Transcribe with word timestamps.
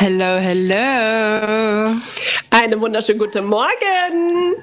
Hello, 0.00 0.38
hello. 0.38 1.92
Einen 2.50 2.80
wunderschönen 2.80 3.18
guten 3.18 3.46
Morgen. 3.46 4.54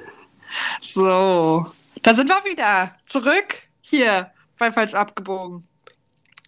So, 0.80 1.70
da 2.00 2.14
sind 2.14 2.30
wir 2.30 2.42
wieder. 2.50 2.96
Zurück 3.04 3.58
hier 3.82 4.30
bei 4.58 4.72
Falsch 4.72 4.94
abgebogen. 4.94 5.62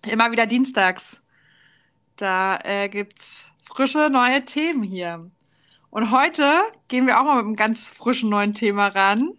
Immer 0.06 0.30
wieder 0.32 0.46
dienstags. 0.46 1.20
Da 2.16 2.60
äh, 2.64 2.88
gibt's 2.88 3.50
frische 3.62 4.08
neue 4.08 4.46
Themen 4.46 4.82
hier. 4.82 5.30
Und 5.90 6.10
heute 6.10 6.50
gehen 6.88 7.06
wir 7.06 7.20
auch 7.20 7.24
mal 7.24 7.36
mit 7.36 7.44
einem 7.44 7.56
ganz 7.56 7.90
frischen 7.90 8.30
neuen 8.30 8.54
Thema 8.54 8.86
ran. 8.86 9.32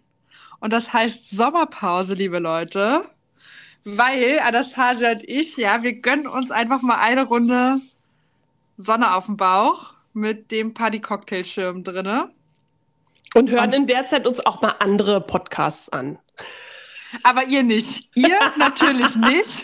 Und 0.60 0.72
das 0.72 0.92
heißt 0.92 1.28
Sommerpause, 1.28 2.14
liebe 2.14 2.38
Leute. 2.38 3.02
Weil 3.84 4.38
Anastasia 4.38 5.10
und 5.10 5.28
ich, 5.28 5.56
ja, 5.56 5.82
wir 5.82 6.00
gönnen 6.00 6.28
uns 6.28 6.52
einfach 6.52 6.82
mal 6.82 7.00
eine 7.00 7.24
Runde 7.24 7.80
Sonne 8.80 9.14
auf 9.14 9.26
dem 9.26 9.36
Bauch 9.36 9.94
mit 10.12 10.50
dem 10.50 10.74
Party-Cocktailschirm 10.74 11.84
drinne. 11.84 12.30
Und 13.34 13.50
hören 13.50 13.68
Und 13.68 13.74
in 13.74 13.86
der 13.86 14.06
Zeit 14.06 14.26
uns 14.26 14.44
auch 14.44 14.60
mal 14.60 14.74
andere 14.80 15.20
Podcasts 15.20 15.88
an. 15.90 16.18
Aber 17.22 17.44
ihr 17.44 17.62
nicht. 17.62 18.10
Ihr 18.14 18.38
natürlich 18.56 19.16
nicht. 19.16 19.62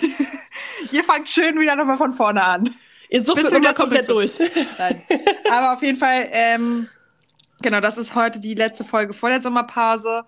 ihr 0.92 1.04
fangt 1.04 1.28
schön 1.28 1.58
wieder 1.58 1.76
nochmal 1.76 1.96
von 1.96 2.12
vorne 2.12 2.44
an. 2.44 2.74
Ihr 3.08 3.24
sucht 3.24 3.42
nochmal 3.42 3.74
komplett 3.74 4.08
durch. 4.08 4.38
Nein. 4.78 5.02
Aber 5.50 5.72
auf 5.72 5.82
jeden 5.82 5.98
Fall, 5.98 6.28
ähm, 6.30 6.88
genau, 7.60 7.80
das 7.80 7.98
ist 7.98 8.14
heute 8.14 8.40
die 8.40 8.54
letzte 8.54 8.84
Folge 8.84 9.14
vor 9.14 9.30
der 9.30 9.40
Sommerpause. 9.42 10.24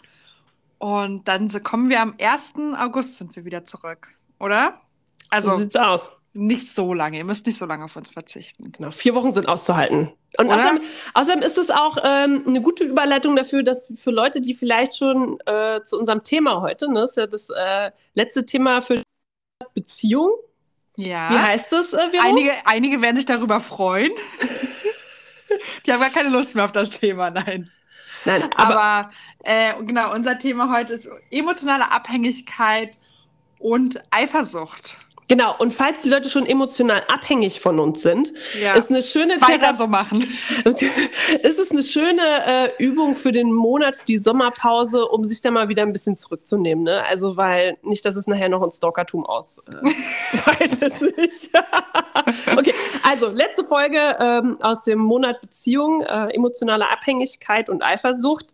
Und 0.78 1.26
dann 1.26 1.50
kommen 1.64 1.90
wir 1.90 2.00
am 2.00 2.14
1. 2.20 2.54
August 2.78 3.18
sind 3.18 3.34
wir 3.34 3.44
wieder 3.44 3.64
zurück, 3.64 4.14
oder? 4.38 4.80
Also, 5.28 5.50
so 5.50 5.56
sieht's 5.56 5.76
aus. 5.76 6.08
Nicht 6.40 6.68
so 6.72 6.94
lange. 6.94 7.18
Ihr 7.18 7.24
müsst 7.24 7.46
nicht 7.46 7.58
so 7.58 7.66
lange 7.66 7.84
auf 7.84 7.96
uns 7.96 8.10
verzichten. 8.10 8.70
Genau, 8.70 8.92
vier 8.92 9.16
Wochen 9.16 9.32
sind 9.32 9.48
auszuhalten. 9.48 10.12
Und 10.38 10.52
außerdem, 10.52 10.82
außerdem, 11.14 11.42
ist 11.42 11.58
es 11.58 11.68
auch 11.68 11.96
ähm, 12.04 12.44
eine 12.46 12.62
gute 12.62 12.84
Überleitung 12.84 13.34
dafür, 13.34 13.64
dass 13.64 13.92
für 13.96 14.12
Leute, 14.12 14.40
die 14.40 14.54
vielleicht 14.54 14.96
schon 14.96 15.40
äh, 15.46 15.82
zu 15.82 15.98
unserem 15.98 16.22
Thema 16.22 16.60
heute, 16.60 16.92
ne, 16.92 17.02
ist 17.02 17.16
ja 17.16 17.26
das 17.26 17.48
äh, 17.50 17.90
letzte 18.14 18.46
Thema 18.46 18.80
für 18.82 19.02
Beziehung. 19.74 20.30
Ja. 20.94 21.28
Wie 21.30 21.38
heißt 21.38 21.72
das, 21.72 21.92
äh, 21.92 21.98
Einige, 22.20 22.52
einige 22.64 23.02
werden 23.02 23.16
sich 23.16 23.26
darüber 23.26 23.60
freuen. 23.60 24.12
die 25.86 25.92
haben 25.92 26.00
gar 26.00 26.10
keine 26.10 26.28
Lust 26.28 26.54
mehr 26.54 26.66
auf 26.66 26.72
das 26.72 26.90
Thema, 26.90 27.30
nein. 27.30 27.68
Nein, 28.24 28.44
aber, 28.54 28.80
aber 28.80 29.10
äh, 29.42 29.72
genau, 29.82 30.14
unser 30.14 30.38
Thema 30.38 30.72
heute 30.72 30.92
ist 30.92 31.08
emotionale 31.32 31.90
Abhängigkeit 31.90 32.96
und 33.58 34.00
Eifersucht. 34.12 34.98
Genau, 35.28 35.54
und 35.58 35.74
falls 35.74 36.02
die 36.02 36.08
Leute 36.08 36.30
schon 36.30 36.46
emotional 36.46 37.02
abhängig 37.12 37.60
von 37.60 37.78
uns 37.78 38.02
sind, 38.02 38.32
ja. 38.60 38.74
ist 38.74 38.88
eine 38.88 39.02
schöne 39.02 39.38
Weiter 39.42 39.74
so 39.74 39.86
machen. 39.86 40.26
ist 40.64 41.58
es 41.58 41.70
eine 41.70 41.82
schöne 41.82 42.22
äh, 42.46 42.82
Übung 42.82 43.14
für 43.14 43.30
den 43.30 43.52
Monat, 43.52 43.96
für 43.96 44.06
die 44.06 44.16
Sommerpause, 44.16 45.06
um 45.06 45.26
sich 45.26 45.42
da 45.42 45.50
mal 45.50 45.68
wieder 45.68 45.82
ein 45.82 45.92
bisschen 45.92 46.16
zurückzunehmen. 46.16 46.84
Ne? 46.84 47.04
Also, 47.04 47.36
weil 47.36 47.76
nicht, 47.82 48.06
dass 48.06 48.16
es 48.16 48.26
nachher 48.26 48.48
noch 48.48 48.62
ein 48.62 48.72
Stalkertum 48.72 49.26
ausweitet 49.26 50.82
äh, 50.82 50.98
sich. 50.98 51.50
okay, 52.56 52.74
also 53.02 53.28
letzte 53.28 53.64
Folge 53.64 53.98
ähm, 54.18 54.56
aus 54.62 54.82
dem 54.82 54.98
Monat 54.98 55.42
Beziehung, 55.42 56.00
äh, 56.02 56.34
emotionale 56.34 56.90
Abhängigkeit 56.90 57.68
und 57.68 57.82
Eifersucht 57.82 58.46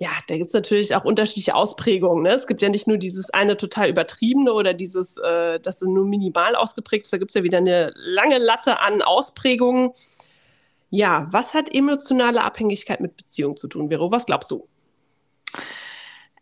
ja, 0.00 0.08
da 0.28 0.38
gibt 0.38 0.48
es 0.48 0.54
natürlich 0.54 0.94
auch 0.96 1.04
unterschiedliche 1.04 1.54
Ausprägungen. 1.54 2.22
Ne? 2.22 2.30
Es 2.30 2.46
gibt 2.46 2.62
ja 2.62 2.70
nicht 2.70 2.86
nur 2.86 2.96
dieses 2.96 3.28
eine 3.28 3.58
total 3.58 3.90
übertriebene 3.90 4.50
oder 4.50 4.72
dieses, 4.72 5.18
äh, 5.18 5.60
das 5.60 5.82
nur 5.82 6.06
minimal 6.06 6.56
ausgeprägt 6.56 7.04
ist. 7.04 7.12
Da 7.12 7.18
gibt 7.18 7.32
es 7.32 7.34
ja 7.34 7.42
wieder 7.42 7.58
eine 7.58 7.92
lange 7.94 8.38
Latte 8.38 8.80
an 8.80 9.02
Ausprägungen. 9.02 9.90
Ja, 10.88 11.28
was 11.32 11.52
hat 11.52 11.74
emotionale 11.74 12.42
Abhängigkeit 12.42 13.02
mit 13.02 13.14
Beziehung 13.18 13.58
zu 13.58 13.68
tun, 13.68 13.90
Vero? 13.90 14.10
Was 14.10 14.24
glaubst 14.24 14.50
du? 14.50 14.66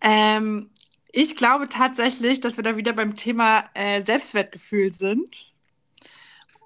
Ähm, 0.02 0.70
ich 1.10 1.34
glaube 1.34 1.66
tatsächlich, 1.66 2.38
dass 2.38 2.58
wir 2.58 2.62
da 2.62 2.76
wieder 2.76 2.92
beim 2.92 3.16
Thema 3.16 3.64
äh, 3.74 4.02
Selbstwertgefühl 4.02 4.92
sind. 4.92 5.52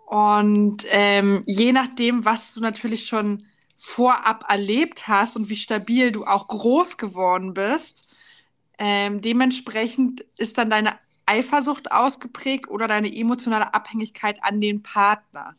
Und 0.04 0.84
ähm, 0.90 1.42
je 1.46 1.72
nachdem, 1.72 2.26
was 2.26 2.52
du 2.52 2.60
natürlich 2.60 3.06
schon 3.06 3.46
vorab 3.84 4.44
erlebt 4.48 5.08
hast 5.08 5.36
und 5.36 5.48
wie 5.48 5.56
stabil 5.56 6.12
du 6.12 6.24
auch 6.24 6.46
groß 6.46 6.98
geworden 6.98 7.52
bist. 7.52 8.08
Ähm, 8.78 9.20
dementsprechend 9.20 10.24
ist 10.36 10.56
dann 10.56 10.70
deine 10.70 10.96
Eifersucht 11.26 11.90
ausgeprägt 11.90 12.68
oder 12.68 12.86
deine 12.86 13.12
emotionale 13.12 13.74
Abhängigkeit 13.74 14.38
an 14.42 14.60
den 14.60 14.84
Partner. 14.84 15.56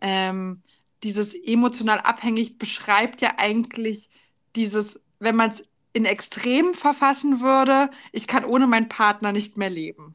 Ähm, 0.00 0.62
dieses 1.02 1.34
emotional 1.34 1.98
abhängig 1.98 2.56
beschreibt 2.56 3.20
ja 3.20 3.34
eigentlich 3.36 4.10
dieses, 4.54 5.02
wenn 5.18 5.34
man 5.34 5.50
es 5.50 5.64
in 5.92 6.04
Extremen 6.04 6.72
verfassen 6.72 7.40
würde, 7.40 7.90
ich 8.12 8.28
kann 8.28 8.44
ohne 8.44 8.68
meinen 8.68 8.88
Partner 8.88 9.32
nicht 9.32 9.56
mehr 9.56 9.70
leben. 9.70 10.14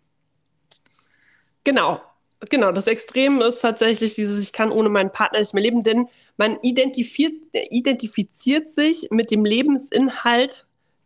Genau, 1.66 2.02
Genau, 2.50 2.72
das 2.72 2.88
Extrem 2.88 3.40
ist 3.42 3.60
tatsächlich 3.60 4.16
dieses, 4.16 4.42
ich 4.42 4.52
kann 4.52 4.72
ohne 4.72 4.90
meinen 4.90 5.12
Partner 5.12 5.40
nicht 5.40 5.54
mehr 5.54 5.64
leben, 5.64 5.84
denn 5.84 6.08
man 6.38 6.58
identifiziert, 6.62 7.34
identifiziert 7.70 8.68
sich 8.68 9.10
mit 9.12 9.30
dem 9.30 9.46
Lebensinhalt 9.46 10.66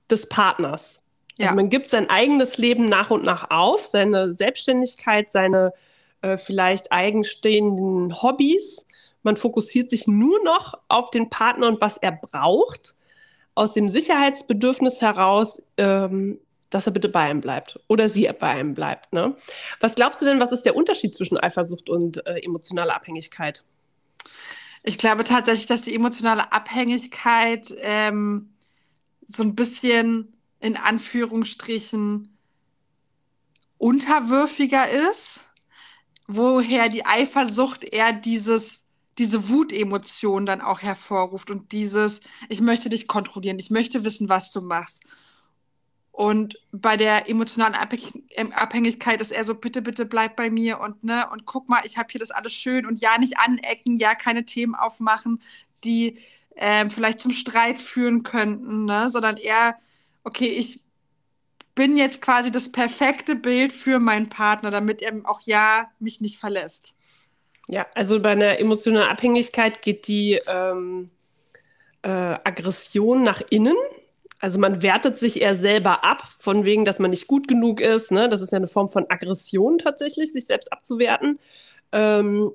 des 0.09 0.27
Partners. 0.27 1.03
Ja. 1.37 1.47
Also 1.47 1.55
man 1.55 1.69
gibt 1.69 1.89
sein 1.89 2.09
eigenes 2.09 2.57
Leben 2.57 2.87
nach 2.87 3.11
und 3.11 3.25
nach 3.25 3.49
auf, 3.49 3.85
seine 3.85 4.33
Selbstständigkeit, 4.33 5.31
seine 5.31 5.73
äh, 6.21 6.37
vielleicht 6.37 6.93
eigenstehenden 6.93 8.21
Hobbys. 8.21 8.85
Man 9.21 9.35
fokussiert 9.35 9.89
sich 9.89 10.07
nur 10.07 10.41
noch 10.43 10.75
auf 10.87 11.11
den 11.11 11.29
Partner 11.29 11.67
und 11.67 11.81
was 11.81 11.97
er 11.97 12.13
braucht. 12.13 12.95
Aus 13.55 13.73
dem 13.73 13.89
Sicherheitsbedürfnis 13.89 15.01
heraus 15.01 15.61
ähm, 15.77 16.39
dass 16.69 16.85
er 16.85 16.93
bitte 16.93 17.09
bei 17.09 17.29
ihm 17.29 17.41
bleibt 17.41 17.79
oder 17.87 18.09
sie 18.09 18.29
bei 18.39 18.59
ihm 18.59 18.73
bleibt. 18.73 19.13
Ne? 19.13 19.35
Was 19.79 19.95
glaubst 19.95 20.21
du 20.21 20.25
denn, 20.25 20.39
was 20.39 20.51
ist 20.51 20.63
der 20.63 20.75
Unterschied 20.75 21.15
zwischen 21.15 21.37
Eifersucht 21.37 21.89
und 21.89 22.25
äh, 22.25 22.39
emotionaler 22.39 22.95
Abhängigkeit? 22.95 23.63
Ich 24.83 24.97
glaube 24.97 25.23
tatsächlich, 25.23 25.67
dass 25.67 25.81
die 25.81 25.95
emotionale 25.95 26.51
Abhängigkeit 26.51 27.75
ähm, 27.79 28.53
so 29.27 29.43
ein 29.43 29.55
bisschen 29.55 30.35
in 30.59 30.77
Anführungsstrichen 30.77 32.37
unterwürfiger 33.77 34.89
ist, 35.11 35.45
woher 36.27 36.89
die 36.89 37.05
Eifersucht 37.05 37.83
eher 37.83 38.13
dieses 38.13 38.85
diese 39.17 39.49
Wutemotion 39.49 40.45
dann 40.45 40.61
auch 40.61 40.81
hervorruft 40.81 41.49
und 41.49 41.71
dieses, 41.71 42.21
ich 42.49 42.61
möchte 42.61 42.89
dich 42.89 43.07
kontrollieren, 43.07 43.59
ich 43.59 43.69
möchte 43.69 44.03
wissen, 44.03 44.29
was 44.29 44.51
du 44.51 44.61
machst. 44.61 45.03
Und 46.15 46.57
bei 46.71 46.95
der 46.95 47.29
emotionalen 47.29 47.75
ähm, 48.37 48.53
Abhängigkeit 48.53 49.19
ist 49.19 49.33
er 49.33 49.43
so, 49.43 49.53
bitte, 49.53 49.81
bitte 49.81 50.05
bleib 50.05 50.37
bei 50.37 50.49
mir 50.49 50.79
und 50.79 51.03
ne, 51.03 51.27
und 51.29 51.45
guck 51.45 51.67
mal, 51.67 51.81
ich 51.83 51.97
habe 51.97 52.07
hier 52.09 52.19
das 52.19 52.31
alles 52.31 52.53
schön 52.53 52.85
und 52.85 53.01
ja, 53.01 53.17
nicht 53.17 53.37
anecken, 53.37 53.99
ja, 53.99 54.15
keine 54.15 54.45
Themen 54.45 54.75
aufmachen, 54.75 55.43
die 55.83 56.19
ähm, 56.55 56.89
vielleicht 56.89 57.19
zum 57.19 57.33
Streit 57.33 57.81
führen 57.81 58.23
könnten, 58.23 58.85
ne, 58.85 59.09
sondern 59.09 59.35
eher, 59.35 59.75
okay, 60.23 60.47
ich 60.47 60.79
bin 61.75 61.97
jetzt 61.97 62.21
quasi 62.21 62.49
das 62.49 62.71
perfekte 62.71 63.35
Bild 63.35 63.73
für 63.73 63.99
meinen 63.99 64.29
Partner, 64.29 64.71
damit 64.71 65.01
er 65.01 65.11
auch 65.25 65.41
ja 65.41 65.91
mich 65.99 66.21
nicht 66.21 66.39
verlässt. 66.39 66.95
Ja, 67.67 67.87
also 67.93 68.21
bei 68.21 68.31
einer 68.31 68.57
emotionalen 68.57 69.09
Abhängigkeit 69.09 69.81
geht 69.81 70.07
die 70.07 70.39
ähm, 70.47 71.09
äh, 72.03 72.07
Aggression 72.09 73.23
nach 73.23 73.41
innen 73.49 73.75
also 74.45 74.59
man 74.59 74.83
wertet 74.83 75.17
sich 75.17 75.41
eher 75.41 75.55
selber 75.55 76.03
ab, 76.03 76.21
von 76.37 76.65
wegen, 76.65 76.85
dass 76.85 76.99
man 76.99 77.09
nicht 77.09 77.25
gut 77.25 77.47
genug 77.47 77.81
ist. 77.81 78.11
Ne? 78.11 78.29
Das 78.29 78.41
ist 78.41 78.51
ja 78.51 78.57
eine 78.57 78.67
Form 78.67 78.89
von 78.89 79.07
Aggression 79.09 79.79
tatsächlich, 79.79 80.31
sich 80.31 80.45
selbst 80.45 80.71
abzuwerten. 80.71 81.39
Ähm, 81.91 82.51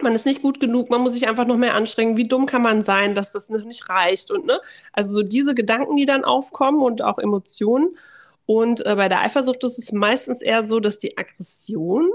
man 0.00 0.14
ist 0.14 0.26
nicht 0.26 0.42
gut 0.42 0.60
genug, 0.60 0.90
man 0.90 1.00
muss 1.00 1.12
sich 1.12 1.26
einfach 1.26 1.44
noch 1.44 1.56
mehr 1.56 1.74
anstrengen. 1.74 2.16
Wie 2.16 2.28
dumm 2.28 2.46
kann 2.46 2.62
man 2.62 2.82
sein, 2.82 3.16
dass 3.16 3.32
das 3.32 3.48
nicht 3.48 3.88
reicht? 3.88 4.30
Und 4.30 4.46
ne, 4.46 4.60
also 4.92 5.12
so 5.12 5.22
diese 5.24 5.56
Gedanken, 5.56 5.96
die 5.96 6.04
dann 6.04 6.22
aufkommen 6.22 6.80
und 6.80 7.02
auch 7.02 7.18
Emotionen. 7.18 7.96
Und 8.46 8.86
äh, 8.86 8.94
bei 8.94 9.08
der 9.08 9.22
Eifersucht 9.22 9.64
ist 9.64 9.80
es 9.80 9.90
meistens 9.90 10.40
eher 10.40 10.64
so, 10.64 10.78
dass 10.78 10.98
die 10.98 11.18
Aggression 11.18 12.12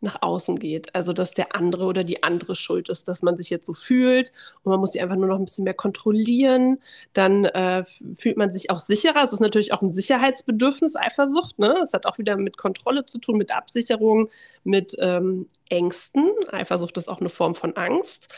nach 0.00 0.22
außen 0.22 0.58
geht. 0.58 0.94
Also, 0.94 1.12
dass 1.12 1.32
der 1.32 1.54
andere 1.54 1.84
oder 1.84 2.04
die 2.04 2.22
andere 2.22 2.56
schuld 2.56 2.88
ist, 2.88 3.08
dass 3.08 3.22
man 3.22 3.36
sich 3.36 3.50
jetzt 3.50 3.66
so 3.66 3.74
fühlt 3.74 4.32
und 4.62 4.70
man 4.70 4.80
muss 4.80 4.92
sie 4.92 5.00
einfach 5.00 5.16
nur 5.16 5.28
noch 5.28 5.38
ein 5.38 5.44
bisschen 5.44 5.64
mehr 5.64 5.74
kontrollieren. 5.74 6.78
Dann 7.12 7.44
äh, 7.46 7.84
fühlt 8.16 8.36
man 8.36 8.52
sich 8.52 8.70
auch 8.70 8.78
sicherer. 8.78 9.22
Es 9.22 9.32
ist 9.32 9.40
natürlich 9.40 9.72
auch 9.72 9.82
ein 9.82 9.90
Sicherheitsbedürfnis, 9.90 10.96
Eifersucht. 10.96 11.58
Ne? 11.58 11.78
Es 11.82 11.92
hat 11.92 12.06
auch 12.06 12.18
wieder 12.18 12.36
mit 12.36 12.56
Kontrolle 12.56 13.06
zu 13.06 13.18
tun, 13.18 13.38
mit 13.38 13.54
Absicherung, 13.54 14.30
mit 14.64 14.96
ähm, 15.00 15.46
Ängsten. 15.68 16.30
Eifersucht 16.50 16.96
ist 16.96 17.08
auch 17.08 17.20
eine 17.20 17.30
Form 17.30 17.54
von 17.54 17.76
Angst. 17.76 18.32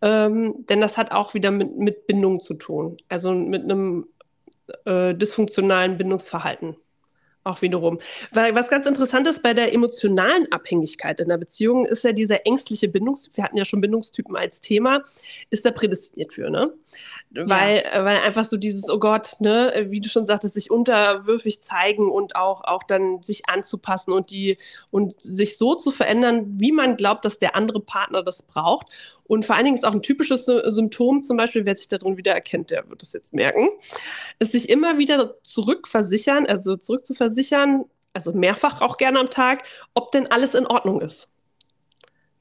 Ähm, 0.00 0.64
denn 0.68 0.80
das 0.80 0.98
hat 0.98 1.12
auch 1.12 1.34
wieder 1.34 1.50
mit, 1.50 1.76
mit 1.76 2.06
Bindung 2.06 2.40
zu 2.40 2.54
tun. 2.54 2.96
Also 3.08 3.32
mit 3.32 3.62
einem 3.62 4.06
äh, 4.84 5.14
dysfunktionalen 5.14 5.98
Bindungsverhalten. 5.98 6.76
Auch 7.44 7.62
wiederum. 7.62 7.98
Weil 8.30 8.54
was 8.54 8.68
ganz 8.68 8.86
interessant 8.86 9.26
ist 9.26 9.42
bei 9.42 9.54
der 9.54 9.72
emotionalen 9.74 10.50
Abhängigkeit 10.52 11.20
in 11.20 11.28
der 11.28 11.38
Beziehung, 11.38 11.86
ist 11.86 12.04
ja 12.04 12.12
dieser 12.12 12.46
ängstliche 12.46 12.88
Bindungstyp, 12.88 13.36
wir 13.36 13.44
hatten 13.44 13.56
ja 13.56 13.64
schon 13.64 13.80
Bindungstypen 13.80 14.36
als 14.36 14.60
Thema, 14.60 15.02
ist 15.50 15.64
da 15.64 15.70
prädestiniert 15.70 16.32
für, 16.34 16.50
ne? 16.50 16.72
Weil, 17.30 17.82
ja. 17.84 18.04
weil 18.04 18.18
einfach 18.18 18.44
so 18.44 18.56
dieses, 18.56 18.88
oh 18.88 18.98
Gott, 18.98 19.36
ne, 19.40 19.86
wie 19.88 20.00
du 20.00 20.08
schon 20.08 20.24
sagtest, 20.24 20.54
sich 20.54 20.70
unterwürfig 20.70 21.62
zeigen 21.62 22.10
und 22.10 22.36
auch, 22.36 22.62
auch 22.64 22.82
dann 22.82 23.22
sich 23.22 23.48
anzupassen 23.48 24.12
und 24.12 24.30
die 24.30 24.58
und 24.90 25.20
sich 25.20 25.58
so 25.58 25.74
zu 25.74 25.90
verändern, 25.90 26.54
wie 26.58 26.72
man 26.72 26.96
glaubt, 26.96 27.24
dass 27.24 27.38
der 27.38 27.56
andere 27.56 27.80
Partner 27.80 28.22
das 28.22 28.42
braucht. 28.42 28.86
Und 29.24 29.46
vor 29.46 29.56
allen 29.56 29.64
Dingen 29.64 29.76
ist 29.76 29.84
auch 29.84 29.94
ein 29.94 30.02
typisches 30.02 30.44
Symptom, 30.44 31.22
zum 31.22 31.38
Beispiel, 31.38 31.64
wer 31.64 31.74
sich 31.74 31.88
darin 31.88 32.18
wieder 32.18 32.32
erkennt, 32.32 32.70
der 32.70 32.90
wird 32.90 33.02
es 33.02 33.14
jetzt 33.14 33.32
merken, 33.32 33.68
ist 34.38 34.52
sich 34.52 34.68
immer 34.68 34.98
wieder 34.98 35.36
zurückversichern, 35.42 36.44
also 36.44 36.76
zurückzuversichern, 36.76 37.31
also 38.12 38.32
mehrfach 38.32 38.80
auch 38.82 38.96
gerne 38.96 39.18
am 39.18 39.30
Tag, 39.30 39.64
ob 39.94 40.12
denn 40.12 40.30
alles 40.30 40.54
in 40.54 40.66
Ordnung 40.66 41.00
ist. 41.00 41.30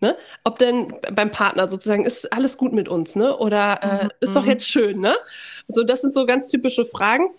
Ne? 0.01 0.17
Ob 0.43 0.57
denn 0.57 0.95
beim 1.13 1.29
Partner 1.29 1.67
sozusagen 1.67 2.05
ist 2.05 2.33
alles 2.33 2.57
gut 2.57 2.73
mit 2.73 2.89
uns, 2.89 3.15
ne? 3.15 3.37
Oder 3.37 3.83
äh, 3.83 4.03
mhm. 4.05 4.11
ist 4.19 4.35
doch 4.35 4.45
jetzt 4.45 4.67
schön, 4.67 4.99
ne? 4.99 5.15
Also 5.69 5.83
das 5.83 6.01
sind 6.01 6.13
so 6.13 6.25
ganz 6.25 6.47
typische 6.47 6.85
Fragen. 6.85 7.29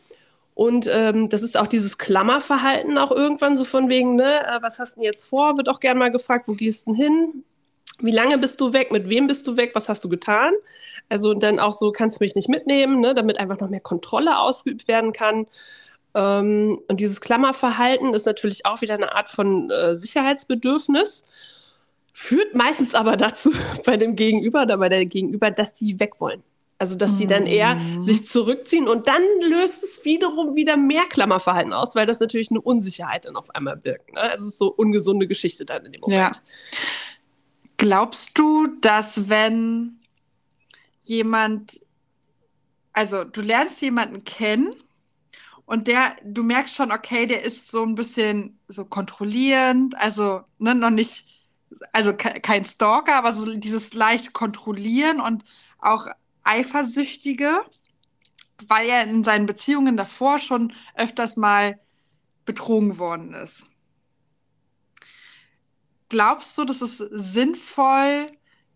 Und 0.54 0.88
ähm, 0.93 1.28
das 1.28 1.43
ist 1.43 1.56
auch 1.56 1.66
dieses 1.66 1.99
Klammerverhalten 1.99 2.99
auch 2.99 3.10
irgendwann 3.10 3.56
so 3.56 3.64
von 3.64 3.88
wegen, 3.88 4.16
ne, 4.16 4.46
äh, 4.46 4.62
was 4.62 4.78
hast 4.78 4.96
du 4.96 5.00
denn 5.00 5.04
jetzt 5.04 5.25
vor? 5.25 5.56
Wird 5.56 5.69
auch 5.69 5.81
gerne 5.81 5.99
mal 5.99 6.12
gefragt, 6.12 6.46
wo 6.46 6.52
gehst 6.52 6.87
du 6.87 6.93
denn 6.93 7.02
hin? 7.02 7.44
Wie 8.00 8.10
lange 8.10 8.37
bist 8.38 8.60
du 8.60 8.72
weg? 8.72 8.93
Mit 8.93 9.08
wem 9.08 9.26
bist 9.26 9.46
du 9.46 9.56
weg? 9.56 9.72
Was 9.75 9.88
hast 9.88 10.04
du 10.04 10.08
getan? 10.08 10.52
Also 11.08 11.34
dann 11.34 11.58
auch 11.58 11.72
so, 11.72 11.90
kannst 11.90 12.20
du 12.20 12.25
mich 12.25 12.34
nicht 12.34 12.49
mitnehmen, 12.49 13.00
ne, 13.00 13.14
damit 13.14 13.38
einfach 13.38 13.58
noch 13.60 13.70
mehr 13.70 13.81
Kontrolle 13.81 14.38
ausgeübt 14.38 14.88
werden 14.88 15.12
kann. 15.12 15.46
Ähm, 16.14 16.81
und 16.88 17.00
dieses 17.00 17.20
Klammerverhalten 17.20 18.14
ist 18.14 18.26
natürlich 18.26 18.67
auch 18.67 18.81
wieder 18.81 18.94
eine 18.94 19.14
Art 19.14 19.31
von 19.31 19.70
äh, 19.70 19.97
Sicherheitsbedürfnis, 19.97 21.23
führt 22.12 22.55
meistens 22.55 22.94
aber 22.94 23.17
dazu 23.17 23.50
bei 23.85 23.97
dem 23.97 24.17
Gegenüber 24.17 24.62
oder 24.62 24.79
bei 24.79 24.88
der 24.88 25.06
Gegenüber, 25.06 25.50
dass 25.50 25.73
die 25.73 25.99
weg 26.00 26.20
wollen. 26.20 26.43
Also, 26.79 26.97
dass 26.97 27.17
sie 27.17 27.29
dann 27.29 27.47
eher 27.47 27.76
mhm. 27.76 28.03
sich 28.03 28.26
zurückziehen 28.26 28.88
und 28.88 29.06
dann 29.06 29.23
löst 29.49 29.85
es 29.85 30.05
wiederum 30.05 30.56
wieder 30.56 30.76
mehr 30.76 31.05
Klammerverhalten 31.05 31.73
aus, 31.73 31.94
weil 31.94 32.06
das 32.06 32.19
natürlich 32.19 32.50
eine 32.50 32.61
Unsicherheit 32.61 33.25
dann 33.25 33.37
auf 33.37 33.55
einmal 33.55 33.76
birgt. 33.76 34.12
Ne? 34.12 34.20
Also, 34.20 34.49
es 34.49 34.55
ist 34.55 34.59
so 34.59 34.73
ungesunde 34.73 35.29
Geschichte 35.29 35.64
dann 35.64 35.87
in 35.87 35.93
dem 35.93 36.00
Moment. 36.00 36.35
Ja. 36.35 36.43
Glaubst 37.76 38.37
du, 38.37 38.67
dass 38.81 39.29
wenn 39.29 40.00
jemand, 41.03 41.81
also 42.93 43.23
du 43.23 43.43
lernst 43.43 43.81
jemanden 43.81 44.25
kennen 44.25 44.75
und 45.64 45.87
der, 45.88 46.17
du 46.25 46.43
merkst 46.43 46.75
schon, 46.75 46.93
okay, 46.93 47.26
der 47.26 47.43
ist 47.43 47.70
so 47.70 47.82
ein 47.82 47.94
bisschen 47.94 48.59
so 48.69 48.85
kontrollierend, 48.85 49.97
also 49.97 50.43
ne, 50.59 50.75
noch 50.75 50.91
nicht, 50.91 51.26
also 51.93 52.14
kein 52.14 52.64
Stalker, 52.64 53.17
aber 53.17 53.32
so 53.32 53.56
dieses 53.56 53.94
leicht 53.94 54.32
kontrollieren 54.32 55.20
und 55.20 55.44
auch 55.79 56.06
eifersüchtige, 56.44 57.64
weil 58.67 58.88
er 58.88 59.05
in 59.05 59.25
seinen 59.25 59.47
Beziehungen 59.47 59.97
davor 59.97 60.38
schon 60.38 60.73
öfters 60.94 61.37
mal 61.37 61.81
betrogen 62.44 62.99
worden 62.99 63.35
ist. 63.35 63.70
Glaubst 66.09 66.59
du, 66.59 66.64
dass 66.64 66.82
es 66.82 66.99
sinnvoll, 66.99 68.26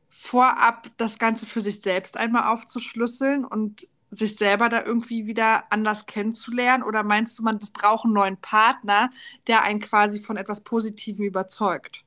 vorab 0.09 0.91
das 0.97 1.19
Ganze 1.19 1.44
für 1.44 1.61
sich 1.61 1.83
selbst 1.83 2.17
einmal 2.17 2.53
aufzuschlüsseln 2.53 3.44
und 3.44 3.87
sich 4.11 4.37
selber 4.37 4.69
da 4.69 4.85
irgendwie 4.85 5.26
wieder 5.26 5.64
anders 5.70 6.06
kennenzulernen? 6.06 6.82
Oder 6.82 7.03
meinst 7.03 7.38
du, 7.38 7.43
man 7.43 7.58
das 7.58 7.70
braucht 7.70 8.05
einen 8.05 8.14
neuen 8.14 8.37
Partner, 8.37 9.11
der 9.47 9.62
einen 9.62 9.81
quasi 9.81 10.20
von 10.20 10.37
etwas 10.37 10.62
Positivem 10.62 11.25
überzeugt? 11.25 12.03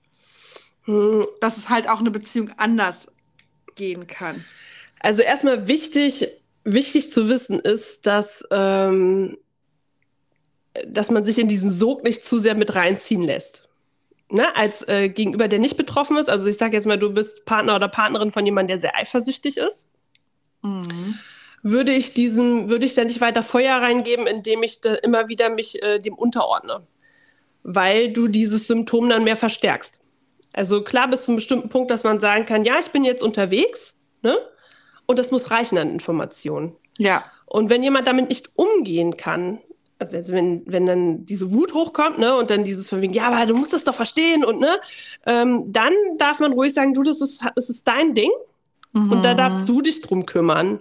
Hm. 0.83 1.25
Dass 1.41 1.57
es 1.57 1.69
halt 1.69 1.89
auch 1.89 1.99
eine 1.99 2.11
Beziehung 2.11 2.51
anders 2.57 3.11
gehen 3.75 4.07
kann. 4.07 4.45
Also 4.99 5.21
erstmal 5.21 5.67
wichtig, 5.67 6.27
wichtig 6.63 7.11
zu 7.11 7.29
wissen 7.29 7.59
ist, 7.59 8.05
dass, 8.05 8.43
ähm, 8.51 9.37
dass 10.85 11.11
man 11.11 11.25
sich 11.25 11.39
in 11.39 11.47
diesen 11.47 11.71
Sog 11.71 12.03
nicht 12.03 12.25
zu 12.25 12.39
sehr 12.39 12.55
mit 12.55 12.75
reinziehen 12.75 13.23
lässt 13.23 13.69
ne, 14.31 14.55
als 14.55 14.87
äh, 14.87 15.09
Gegenüber, 15.09 15.47
der 15.47 15.59
nicht 15.59 15.77
betroffen 15.77 16.17
ist, 16.17 16.29
also 16.29 16.47
ich 16.47 16.57
sage 16.57 16.75
jetzt 16.75 16.85
mal, 16.85 16.97
du 16.97 17.11
bist 17.11 17.45
Partner 17.45 17.75
oder 17.75 17.87
Partnerin 17.87 18.31
von 18.31 18.45
jemandem, 18.45 18.79
der 18.79 18.79
sehr 18.79 18.95
eifersüchtig 18.95 19.57
ist, 19.57 19.87
mhm. 20.61 21.15
Würde 21.61 21.91
ich 21.91 22.13
diesen, 22.13 22.69
würde 22.69 22.85
ich 22.85 22.95
da 22.95 23.03
nicht 23.03 23.21
weiter 23.21 23.43
Feuer 23.43 23.75
reingeben, 23.75 24.27
indem 24.27 24.63
ich 24.63 24.81
da 24.81 24.95
immer 24.95 25.27
wieder 25.27 25.49
mich 25.49 25.81
äh, 25.83 25.99
dem 25.99 26.15
unterordne, 26.15 26.85
weil 27.63 28.11
du 28.11 28.27
dieses 28.27 28.67
Symptom 28.67 29.09
dann 29.09 29.23
mehr 29.23 29.35
verstärkst. 29.35 30.01
Also 30.53 30.83
klar 30.83 31.07
bis 31.09 31.25
zu 31.25 31.31
einem 31.31 31.37
bestimmten 31.37 31.69
Punkt, 31.69 31.91
dass 31.91 32.03
man 32.03 32.19
sagen 32.19 32.43
kann, 32.43 32.65
ja, 32.65 32.79
ich 32.79 32.89
bin 32.89 33.03
jetzt 33.03 33.21
unterwegs, 33.21 33.99
ne? 34.21 34.37
Und 35.05 35.17
das 35.17 35.31
muss 35.31 35.51
reichen 35.51 35.77
an 35.77 35.89
Informationen. 35.89 36.75
Ja. 36.97 37.23
Und 37.45 37.69
wenn 37.69 37.81
jemand 37.81 38.07
damit 38.07 38.29
nicht 38.29 38.49
umgehen 38.55 39.17
kann, 39.17 39.59
also 39.99 40.33
wenn, 40.33 40.63
wenn 40.65 40.85
dann 40.85 41.25
diese 41.25 41.51
Wut 41.51 41.73
hochkommt, 41.73 42.19
ne, 42.19 42.35
und 42.35 42.49
dann 42.49 42.63
dieses 42.63 42.89
von 42.89 43.01
wegen, 43.01 43.13
ja, 43.13 43.27
aber 43.27 43.45
du 43.45 43.55
musst 43.55 43.73
das 43.73 43.83
doch 43.83 43.95
verstehen 43.95 44.45
und 44.45 44.59
ne, 44.59 44.79
ähm, 45.25 45.65
dann 45.67 45.93
darf 46.17 46.39
man 46.39 46.53
ruhig 46.53 46.73
sagen, 46.73 46.93
du, 46.93 47.03
das 47.03 47.21
ist, 47.21 47.43
das 47.55 47.69
ist 47.69 47.87
dein 47.87 48.13
Ding 48.13 48.31
mhm. 48.93 49.11
und 49.11 49.23
da 49.23 49.33
darfst 49.33 49.67
du 49.67 49.81
dich 49.81 50.01
drum 50.01 50.25
kümmern. 50.25 50.79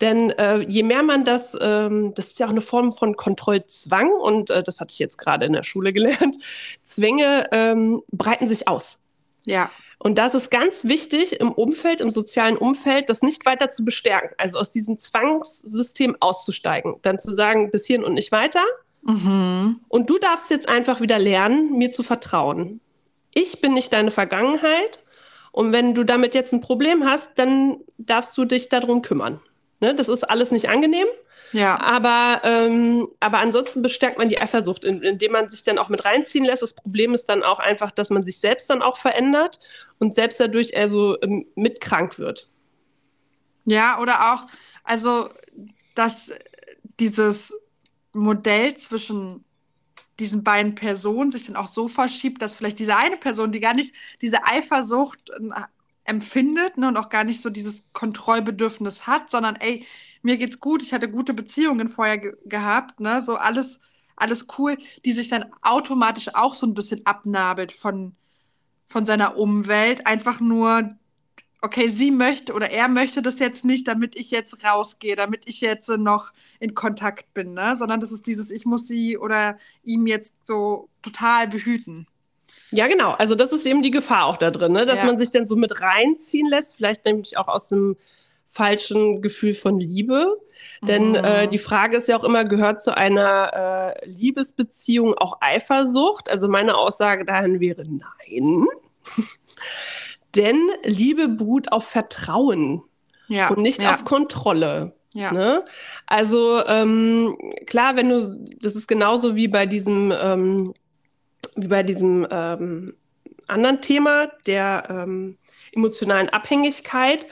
Denn 0.00 0.30
äh, 0.30 0.58
je 0.58 0.82
mehr 0.82 1.02
man 1.02 1.24
das, 1.24 1.56
ähm, 1.60 2.12
das 2.14 2.26
ist 2.26 2.40
ja 2.40 2.46
auch 2.46 2.50
eine 2.50 2.60
Form 2.60 2.92
von 2.92 3.16
Kontrollzwang 3.16 4.10
und 4.10 4.50
äh, 4.50 4.62
das 4.62 4.80
hatte 4.80 4.92
ich 4.92 4.98
jetzt 4.98 5.18
gerade 5.18 5.46
in 5.46 5.52
der 5.52 5.62
Schule 5.62 5.92
gelernt, 5.92 6.36
Zwänge 6.82 7.48
ähm, 7.52 8.02
breiten 8.10 8.46
sich 8.46 8.66
aus. 8.66 8.98
Ja. 9.44 9.70
Und 9.98 10.18
das 10.18 10.34
ist 10.34 10.50
ganz 10.50 10.84
wichtig 10.84 11.40
im 11.40 11.50
Umfeld, 11.52 12.00
im 12.00 12.10
sozialen 12.10 12.58
Umfeld, 12.58 13.08
das 13.08 13.22
nicht 13.22 13.46
weiter 13.46 13.70
zu 13.70 13.84
bestärken. 13.84 14.34
Also 14.36 14.58
aus 14.58 14.70
diesem 14.70 14.98
Zwangssystem 14.98 16.16
auszusteigen. 16.20 16.96
Dann 17.02 17.18
zu 17.18 17.32
sagen, 17.32 17.70
bis 17.70 17.86
hierhin 17.86 18.04
und 18.04 18.14
nicht 18.14 18.30
weiter. 18.30 18.62
Mhm. 19.02 19.80
Und 19.88 20.10
du 20.10 20.18
darfst 20.18 20.50
jetzt 20.50 20.68
einfach 20.68 21.00
wieder 21.00 21.18
lernen, 21.18 21.78
mir 21.78 21.90
zu 21.90 22.02
vertrauen. 22.02 22.80
Ich 23.32 23.60
bin 23.60 23.72
nicht 23.72 23.92
deine 23.92 24.10
Vergangenheit. 24.10 25.02
Und 25.52 25.72
wenn 25.72 25.94
du 25.94 26.04
damit 26.04 26.34
jetzt 26.34 26.52
ein 26.52 26.60
Problem 26.60 27.04
hast, 27.04 27.30
dann 27.36 27.78
darfst 27.96 28.36
du 28.36 28.44
dich 28.44 28.68
darum 28.68 29.02
kümmern. 29.02 29.40
Ne? 29.84 29.94
Das 29.94 30.08
ist 30.08 30.24
alles 30.24 30.50
nicht 30.50 30.70
angenehm. 30.70 31.06
Ja. 31.52 31.78
Aber, 31.78 32.40
ähm, 32.42 33.06
aber 33.20 33.38
ansonsten 33.38 33.82
bestärkt 33.82 34.16
man 34.18 34.30
die 34.30 34.40
Eifersucht, 34.40 34.84
indem 34.84 35.32
man 35.32 35.50
sich 35.50 35.62
dann 35.62 35.78
auch 35.78 35.90
mit 35.90 36.04
reinziehen 36.04 36.44
lässt. 36.44 36.62
Das 36.62 36.74
Problem 36.74 37.12
ist 37.12 37.26
dann 37.26 37.42
auch 37.42 37.60
einfach, 37.60 37.90
dass 37.90 38.08
man 38.08 38.24
sich 38.24 38.40
selbst 38.40 38.70
dann 38.70 38.82
auch 38.82 38.96
verändert 38.96 39.60
und 39.98 40.14
selbst 40.14 40.40
dadurch 40.40 40.74
also 40.76 41.20
ähm, 41.22 41.46
mitkrank 41.54 42.18
wird. 42.18 42.48
Ja, 43.66 44.00
oder 44.00 44.32
auch, 44.32 44.46
also, 44.82 45.28
dass 45.94 46.32
dieses 46.98 47.54
Modell 48.14 48.74
zwischen 48.76 49.44
diesen 50.18 50.44
beiden 50.44 50.74
Personen 50.74 51.30
sich 51.30 51.46
dann 51.46 51.56
auch 51.56 51.66
so 51.66 51.88
verschiebt, 51.88 52.40
dass 52.40 52.54
vielleicht 52.54 52.78
diese 52.78 52.96
eine 52.96 53.16
Person, 53.16 53.52
die 53.52 53.60
gar 53.60 53.74
nicht 53.74 53.94
diese 54.22 54.44
Eifersucht 54.44 55.30
empfindet 56.04 56.78
ne, 56.78 56.88
und 56.88 56.96
auch 56.96 57.08
gar 57.08 57.24
nicht 57.24 57.42
so 57.42 57.50
dieses 57.50 57.92
Kontrollbedürfnis 57.92 59.06
hat, 59.06 59.30
sondern 59.30 59.56
ey, 59.56 59.86
mir 60.22 60.36
geht's 60.36 60.60
gut, 60.60 60.82
ich 60.82 60.92
hatte 60.92 61.10
gute 61.10 61.34
Beziehungen 61.34 61.88
vorher 61.88 62.18
ge 62.18 62.34
gehabt, 62.44 63.00
ne, 63.00 63.22
so 63.22 63.36
alles, 63.36 63.78
alles 64.16 64.46
cool, 64.58 64.76
die 65.04 65.12
sich 65.12 65.28
dann 65.28 65.46
automatisch 65.62 66.34
auch 66.34 66.54
so 66.54 66.66
ein 66.66 66.74
bisschen 66.74 67.04
abnabelt 67.06 67.72
von, 67.72 68.14
von 68.86 69.06
seiner 69.06 69.36
Umwelt, 69.36 70.06
einfach 70.06 70.40
nur, 70.40 70.96
okay, 71.62 71.88
sie 71.88 72.10
möchte 72.10 72.52
oder 72.54 72.70
er 72.70 72.88
möchte 72.88 73.22
das 73.22 73.38
jetzt 73.38 73.64
nicht, 73.64 73.88
damit 73.88 74.16
ich 74.16 74.30
jetzt 74.30 74.64
rausgehe, 74.64 75.16
damit 75.16 75.46
ich 75.46 75.60
jetzt 75.62 75.88
noch 75.88 76.32
in 76.60 76.74
Kontakt 76.74 77.32
bin, 77.34 77.54
ne, 77.54 77.76
sondern 77.76 78.00
das 78.00 78.12
ist 78.12 78.26
dieses, 78.26 78.50
ich 78.50 78.66
muss 78.66 78.86
sie 78.86 79.18
oder 79.18 79.58
ihm 79.82 80.06
jetzt 80.06 80.36
so 80.46 80.90
total 81.02 81.48
behüten. 81.48 82.06
Ja, 82.74 82.88
genau. 82.88 83.12
Also 83.12 83.34
das 83.34 83.52
ist 83.52 83.66
eben 83.66 83.82
die 83.82 83.90
Gefahr 83.90 84.26
auch 84.26 84.36
da 84.36 84.50
drin, 84.50 84.72
ne? 84.72 84.86
dass 84.86 85.00
ja. 85.00 85.06
man 85.06 85.18
sich 85.18 85.30
dann 85.30 85.46
so 85.46 85.56
mit 85.56 85.80
reinziehen 85.80 86.48
lässt, 86.48 86.76
vielleicht 86.76 87.04
nämlich 87.04 87.36
auch 87.36 87.48
aus 87.48 87.68
dem 87.68 87.96
falschen 88.54 89.20
Gefühl 89.20 89.54
von 89.54 89.80
Liebe. 89.80 90.40
Denn 90.82 91.10
mhm. 91.10 91.16
äh, 91.16 91.48
die 91.48 91.58
Frage 91.58 91.96
ist 91.96 92.08
ja 92.08 92.16
auch 92.16 92.24
immer, 92.24 92.44
gehört 92.44 92.82
zu 92.82 92.96
einer 92.96 93.94
äh, 94.02 94.08
Liebesbeziehung 94.08 95.14
auch 95.14 95.38
Eifersucht? 95.40 96.30
Also 96.30 96.48
meine 96.48 96.76
Aussage 96.76 97.24
dahin 97.24 97.60
wäre 97.60 97.84
nein. 97.84 98.66
Denn 100.36 100.58
Liebe 100.84 101.28
beruht 101.28 101.72
auf 101.72 101.84
Vertrauen 101.84 102.82
ja, 103.28 103.48
und 103.48 103.58
nicht 103.58 103.82
ja. 103.82 103.94
auf 103.94 104.04
Kontrolle. 104.04 104.94
Ja. 105.14 105.32
Ne? 105.32 105.64
Also 106.06 106.64
ähm, 106.66 107.36
klar, 107.66 107.96
wenn 107.96 108.08
du, 108.08 108.46
das 108.60 108.74
ist 108.74 108.88
genauso 108.88 109.36
wie 109.36 109.48
bei 109.48 109.66
diesem, 109.66 110.12
ähm, 110.12 110.74
wie 111.56 111.68
bei 111.68 111.82
diesem 111.82 112.26
ähm, 112.30 112.94
anderen 113.48 113.80
Thema 113.80 114.28
der 114.46 114.84
ähm, 114.88 115.36
emotionalen 115.72 116.28
Abhängigkeit 116.28 117.26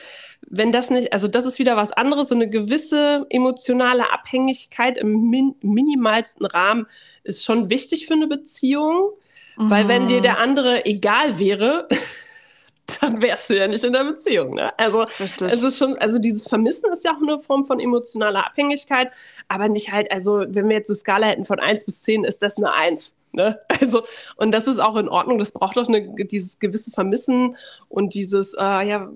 wenn 0.54 0.73
das 0.73 0.90
nicht, 0.90 1.12
also 1.12 1.28
das 1.28 1.47
ist 1.47 1.59
wieder 1.59 1.76
was 1.76 1.92
anderes, 1.92 2.28
so 2.28 2.35
eine 2.35 2.49
gewisse 2.49 3.26
emotionale 3.31 4.12
Abhängigkeit 4.12 4.99
im 4.99 5.28
min 5.31 5.54
minimalsten 5.62 6.47
Rahmen 6.47 6.87
ist 7.25 7.45
schon 7.45 7.71
wichtig 7.71 8.07
für 8.07 8.14
eine 8.14 8.26
Beziehung, 8.26 9.12
mhm. 9.57 9.71
weil 9.71 9.88
wenn 9.88 10.09
dir 10.09 10.21
der 10.21 10.38
andere 10.38 10.85
egal 10.85 11.38
wäre, 11.38 11.88
dann 13.00 13.23
wärst 13.23 13.49
du 13.49 13.57
ja 13.57 13.69
nicht 13.69 13.85
in 13.85 13.92
der 13.92 14.04
Beziehung. 14.04 14.57
Ne? 14.57 14.78
Also 14.78 15.07
Richtig. 15.21 15.52
es 15.52 15.62
ist 15.62 15.78
schon, 15.78 15.97
also 15.99 16.19
dieses 16.19 16.47
Vermissen 16.47 16.92
ist 16.92 17.04
ja 17.04 17.12
auch 17.12 17.23
eine 17.23 17.38
Form 17.38 17.64
von 17.64 17.81
emotionaler 17.81 18.45
Abhängigkeit, 18.47 19.11
aber 19.49 19.69
nicht 19.69 19.92
halt, 19.92 20.11
also 20.12 20.45
wenn 20.49 20.69
wir 20.69 20.76
jetzt 20.76 20.90
eine 20.90 20.97
Skala 20.97 21.28
hätten 21.28 21.45
von 21.45 21.61
1 21.61 21.87
bis 21.87 22.02
10, 22.02 22.25
ist 22.25 22.42
das 22.42 22.57
eine 22.57 22.73
1. 22.73 23.14
Ne? 23.32 23.58
Also, 23.82 24.02
und 24.36 24.52
das 24.52 24.68
ist 24.68 24.78
auch 24.78 24.96
in 24.96 25.08
Ordnung. 25.08 25.38
Das 25.38 25.52
braucht 25.52 25.76
doch 25.76 25.88
eine, 25.88 26.14
dieses 26.26 26.60
gewisse 26.60 26.92
Vermissen 26.92 27.56
und 27.88 28.14
dieses, 28.14 28.54
äh, 28.54 28.60
ja, 28.60 29.10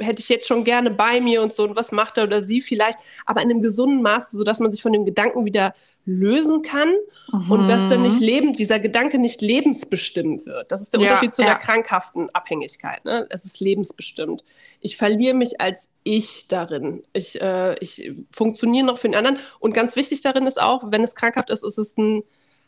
hätte 0.00 0.20
ich 0.20 0.28
jetzt 0.28 0.48
schon 0.48 0.64
gerne 0.64 0.90
bei 0.90 1.20
mir 1.20 1.42
und 1.42 1.52
so, 1.52 1.64
und 1.64 1.76
was 1.76 1.92
macht 1.92 2.18
er 2.18 2.24
oder 2.24 2.42
sie 2.42 2.60
vielleicht, 2.60 2.98
aber 3.26 3.42
in 3.42 3.50
einem 3.50 3.62
gesunden 3.62 4.02
Maße, 4.02 4.36
sodass 4.36 4.58
man 4.58 4.72
sich 4.72 4.82
von 4.82 4.92
dem 4.92 5.04
Gedanken 5.04 5.44
wieder 5.44 5.74
lösen 6.08 6.62
kann 6.62 6.88
mhm. 7.30 7.50
und 7.50 7.68
dass 7.68 7.86
dann 7.90 8.02
nicht 8.02 8.18
leben, 8.18 8.54
dieser 8.54 8.80
Gedanke 8.80 9.18
nicht 9.18 9.42
lebensbestimmt 9.42 10.46
wird. 10.46 10.72
Das 10.72 10.80
ist 10.80 10.94
der 10.94 11.00
ja, 11.00 11.10
Unterschied 11.10 11.34
zu 11.34 11.42
ja. 11.42 11.48
einer 11.48 11.58
krankhaften 11.58 12.30
Abhängigkeit. 12.30 13.04
Ne? 13.04 13.26
Es 13.28 13.44
ist 13.44 13.60
lebensbestimmt. 13.60 14.42
Ich 14.80 14.96
verliere 14.96 15.34
mich 15.34 15.60
als 15.60 15.90
ich 16.04 16.48
darin. 16.48 17.02
Ich, 17.12 17.40
äh, 17.42 17.78
ich 17.80 18.10
funktioniere 18.32 18.86
noch 18.86 18.96
für 18.96 19.08
den 19.08 19.16
anderen. 19.16 19.38
Und 19.60 19.74
ganz 19.74 19.96
wichtig 19.96 20.22
darin 20.22 20.46
ist 20.46 20.60
auch, 20.60 20.84
wenn 20.90 21.04
es 21.04 21.14
krankhaft 21.14 21.50
ist, 21.50 21.62
ist 21.62 21.76
es 21.76 21.98
ein 21.98 22.22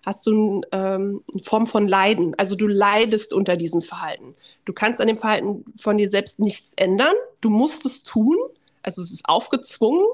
hast 0.04 0.26
du 0.26 0.62
ähm, 0.72 1.22
eine 1.32 1.42
Form 1.42 1.66
von 1.66 1.86
Leiden. 1.86 2.34
Also 2.38 2.56
du 2.56 2.66
leidest 2.66 3.32
unter 3.32 3.56
diesem 3.56 3.82
Verhalten. 3.82 4.34
Du 4.64 4.72
kannst 4.72 5.00
an 5.00 5.06
dem 5.06 5.18
Verhalten 5.18 5.64
von 5.78 5.96
dir 5.96 6.08
selbst 6.08 6.38
nichts 6.38 6.72
ändern. 6.76 7.14
Du 7.40 7.50
musst 7.50 7.84
es 7.84 8.02
tun. 8.02 8.36
Also 8.82 9.02
es 9.02 9.12
ist 9.12 9.22
aufgezwungen. 9.24 10.06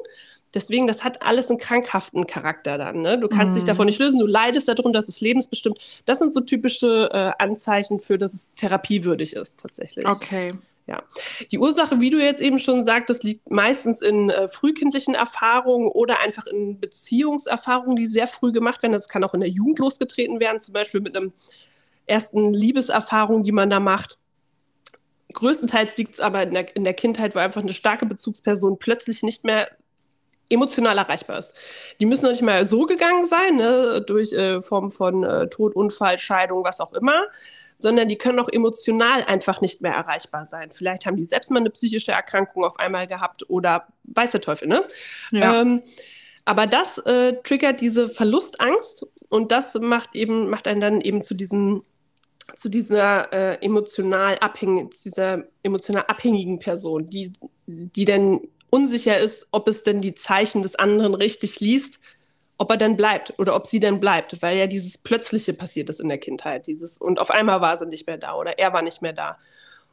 Deswegen, 0.55 0.87
das 0.87 1.05
hat 1.05 1.23
alles 1.23 1.51
einen 1.51 1.59
krankhaften 1.59 2.27
Charakter 2.27 2.79
dann. 2.79 3.03
Ne? 3.03 3.19
Du 3.19 3.29
kannst 3.29 3.53
mm. 3.53 3.55
dich 3.57 3.65
mhm. 3.65 3.69
davon 3.69 3.87
nicht 3.87 3.99
lösen, 3.99 4.19
du 4.19 4.27
leidest 4.27 4.69
darunter, 4.69 4.93
das 4.93 5.09
ist 5.09 5.21
lebensbestimmt. 5.21 5.79
Das 6.07 6.19
sind 6.19 6.33
so 6.33 6.41
typische 6.41 7.11
äh, 7.13 7.33
Anzeichen 7.43 8.01
für, 8.01 8.17
dass 8.17 8.33
es 8.33 8.49
therapiewürdig 8.57 9.35
ist, 9.35 9.61
tatsächlich. 9.61 10.09
Okay. 10.09 10.55
Ja. 10.87 11.03
Die 11.51 11.59
Ursache, 11.59 12.01
wie 12.01 12.11
du 12.11 12.23
jetzt 12.23 12.41
eben 12.41 12.61
schon 12.61 12.85
sagtest, 12.85 13.25
liegt 13.25 13.51
meistens 13.51 14.03
in 14.03 14.31
äh, 14.31 14.49
frühkindlichen 14.49 15.15
Erfahrungen 15.15 15.89
oder 15.89 16.21
einfach 16.21 16.47
in 16.47 16.79
Beziehungserfahrungen, 16.79 17.97
die 17.97 18.07
sehr 18.07 18.29
früh 18.29 18.53
gemacht 18.53 18.83
werden. 18.83 18.93
Das 18.93 19.09
kann 19.09 19.25
auch 19.25 19.35
in 19.35 19.41
der 19.41 19.49
Jugend 19.49 19.81
losgetreten 19.81 20.39
werden, 20.39 20.61
zum 20.61 20.75
Beispiel 20.75 21.01
mit 21.01 21.17
einem 21.17 21.33
ersten 22.07 22.55
Liebeserfahrung, 22.55 23.43
die 23.43 23.53
man 23.53 23.69
da 23.69 23.81
macht. 23.81 24.19
Größtenteils 25.33 25.97
liegt 25.97 26.15
es 26.15 26.21
aber 26.21 26.45
in 26.45 26.55
der, 26.55 26.77
in 26.77 26.85
der 26.85 26.95
Kindheit, 26.95 27.35
wo 27.35 27.41
einfach 27.41 27.63
eine 27.63 27.75
starke 27.75 28.07
Bezugsperson 28.07 28.79
plötzlich 28.79 29.25
nicht 29.25 29.45
mehr 29.45 29.69
emotional 30.49 30.99
erreichbar 30.99 31.39
ist. 31.39 31.55
Die 31.99 32.07
müssen 32.07 32.25
noch 32.25 32.31
nicht 32.31 32.43
mal 32.43 32.67
so 32.69 32.87
gegangen 32.87 33.27
sein, 33.27 33.57
ne, 33.57 34.03
durch 34.07 34.33
äh, 34.33 34.63
Form 34.63 34.93
von 34.93 35.25
äh, 35.25 35.49
Tod, 35.49 35.75
Unfall, 35.75 36.19
Scheidung, 36.19 36.63
was 36.63 36.81
auch 36.81 36.93
immer, 36.93 37.25
sondern 37.79 38.09
die 38.09 38.17
können 38.17 38.39
auch 38.39 38.49
emotional 38.49 39.25
einfach 39.25 39.61
nicht 39.61 39.83
mehr 39.83 39.93
erreichbar 39.93 40.45
sein. 40.45 40.71
Vielleicht 40.71 41.07
haben 41.07 41.17
die 41.17 41.27
selbst 41.27 41.51
mal 41.51 41.61
eine 41.61 41.71
psychische 41.71 42.13
Erkrankung 42.13 42.65
auf 42.65 42.79
einmal 42.79 43.07
gehabt 43.07 43.49
oder 43.49 43.87
weiß 44.05 44.31
der 44.31 44.41
Teufel, 44.41 44.69
ne? 44.69 44.85
Ja. 45.31 45.61
Ähm, 45.61 45.83
aber 46.45 46.67
das 46.67 46.99
äh, 46.99 47.35
triggert 47.43 47.81
diese 47.81 48.09
Verlustangst 48.09 49.07
und 49.29 49.51
das 49.53 49.75
macht 49.75 50.15
eben, 50.15 50.49
macht 50.49 50.69
einen 50.69 50.81
dann 50.81 51.01
eben 51.01 51.21
zu 51.21 51.35
diesem 51.35 51.83
zu 52.55 52.69
dieser 52.69 53.33
äh, 53.33 53.65
emotional 53.65 54.39
abhängigen, 54.39 54.93
zu 54.93 55.09
dieser 55.09 55.45
emotional 55.65 56.05
abhängigen 56.07 56.61
Person, 56.61 57.05
die, 57.05 57.33
die 57.67 58.05
dann 58.05 58.41
unsicher 58.71 59.19
ist, 59.19 59.49
ob 59.51 59.67
es 59.67 59.83
denn 59.83 60.01
die 60.01 60.15
Zeichen 60.15 60.63
des 60.63 60.77
anderen 60.77 61.15
richtig 61.15 61.59
liest 61.59 61.99
ob 62.59 62.71
er 62.71 62.77
dann 62.77 62.97
bleibt 62.97 63.35
oder 63.39 63.55
ob 63.55 63.67
sie 63.67 63.81
dann 63.81 64.01
bleibt, 64.01 64.41
weil 64.43 64.57
ja 64.57 64.67
dieses 64.67 64.99
Plötzliche 64.99 65.53
passiert 65.53 65.91
ist 65.91 66.01
in 66.01 66.09
der 66.09 66.19
Kindheit, 66.19 66.67
dieses 66.67 66.99
und 66.99 67.19
auf 67.19 67.31
einmal 67.31 67.61
war 67.61 67.77
sie 67.77 67.87
nicht 67.87 68.07
mehr 68.07 68.19
da 68.19 68.35
oder 68.35 68.59
er 68.59 68.73
war 68.73 68.83
nicht 68.83 69.03
mehr 69.03 69.13
da 69.13 69.39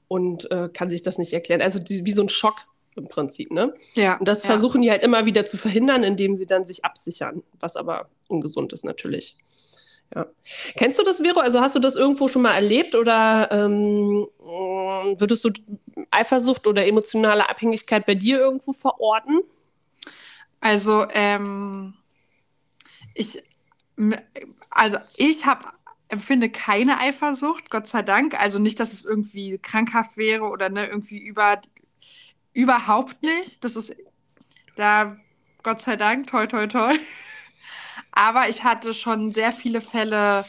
und 0.07 0.49
äh, 0.51 0.69
kann 0.71 0.89
sich 0.89 1.03
das 1.03 1.17
nicht 1.17 1.33
erklären. 1.33 1.61
Also 1.61 1.79
die, 1.79 2.05
wie 2.05 2.13
so 2.13 2.21
ein 2.21 2.29
Schock 2.29 2.65
im 2.95 3.07
Prinzip, 3.07 3.51
ne? 3.51 3.73
Ja. 3.95 4.17
Und 4.17 4.27
das 4.27 4.43
ja. 4.43 4.51
versuchen 4.51 4.81
die 4.81 4.91
halt 4.91 5.03
immer 5.03 5.25
wieder 5.25 5.45
zu 5.45 5.57
verhindern, 5.57 6.03
indem 6.03 6.35
sie 6.35 6.45
dann 6.45 6.65
sich 6.65 6.85
absichern, 6.85 7.43
was 7.59 7.75
aber 7.75 8.09
ungesund 8.27 8.71
ist 8.73 8.85
natürlich. 8.85 9.37
Ja. 10.15 10.27
Kennst 10.75 10.99
du 10.99 11.03
das, 11.03 11.21
Vero? 11.21 11.39
Also 11.39 11.59
hast 11.59 11.75
du 11.75 11.79
das 11.79 11.95
irgendwo 11.95 12.27
schon 12.27 12.43
mal 12.43 12.53
erlebt 12.53 12.93
oder 12.93 13.49
ähm, 13.51 14.27
würdest 14.39 15.43
du 15.43 15.49
Eifersucht 16.11 16.67
oder 16.67 16.85
emotionale 16.85 17.49
Abhängigkeit 17.49 18.05
bei 18.05 18.13
dir 18.13 18.39
irgendwo 18.39 18.73
verorten? 18.73 19.41
Also 20.59 21.05
ähm, 21.13 21.95
ich, 23.13 23.43
also 24.69 24.97
ich 25.17 25.45
habe 25.45 25.67
empfinde 26.13 26.49
keine 26.49 26.99
Eifersucht, 26.99 27.69
Gott 27.69 27.87
sei 27.87 28.03
Dank. 28.03 28.39
Also 28.39 28.59
nicht, 28.59 28.79
dass 28.79 28.93
es 28.93 29.03
irgendwie 29.03 29.57
krankhaft 29.57 30.15
wäre 30.17 30.45
oder 30.45 30.69
ne, 30.69 30.87
irgendwie 30.87 31.19
über 31.19 31.59
überhaupt 32.53 33.21
nicht. 33.23 33.63
Das 33.63 33.75
ist 33.75 33.95
da 34.75 35.17
Gott 35.63 35.81
sei 35.81 35.95
Dank, 35.95 36.27
toi 36.27 36.47
toi 36.47 36.67
toi. 36.67 36.93
Aber 38.11 38.47
ich 38.47 38.63
hatte 38.63 38.93
schon 38.93 39.33
sehr 39.33 39.51
viele 39.51 39.81
Fälle 39.81 40.45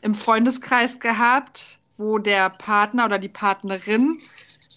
im 0.00 0.14
Freundeskreis 0.14 1.00
gehabt, 1.00 1.78
wo 1.96 2.18
der 2.18 2.50
Partner 2.50 3.06
oder 3.06 3.18
die 3.18 3.28
Partnerin, 3.28 4.18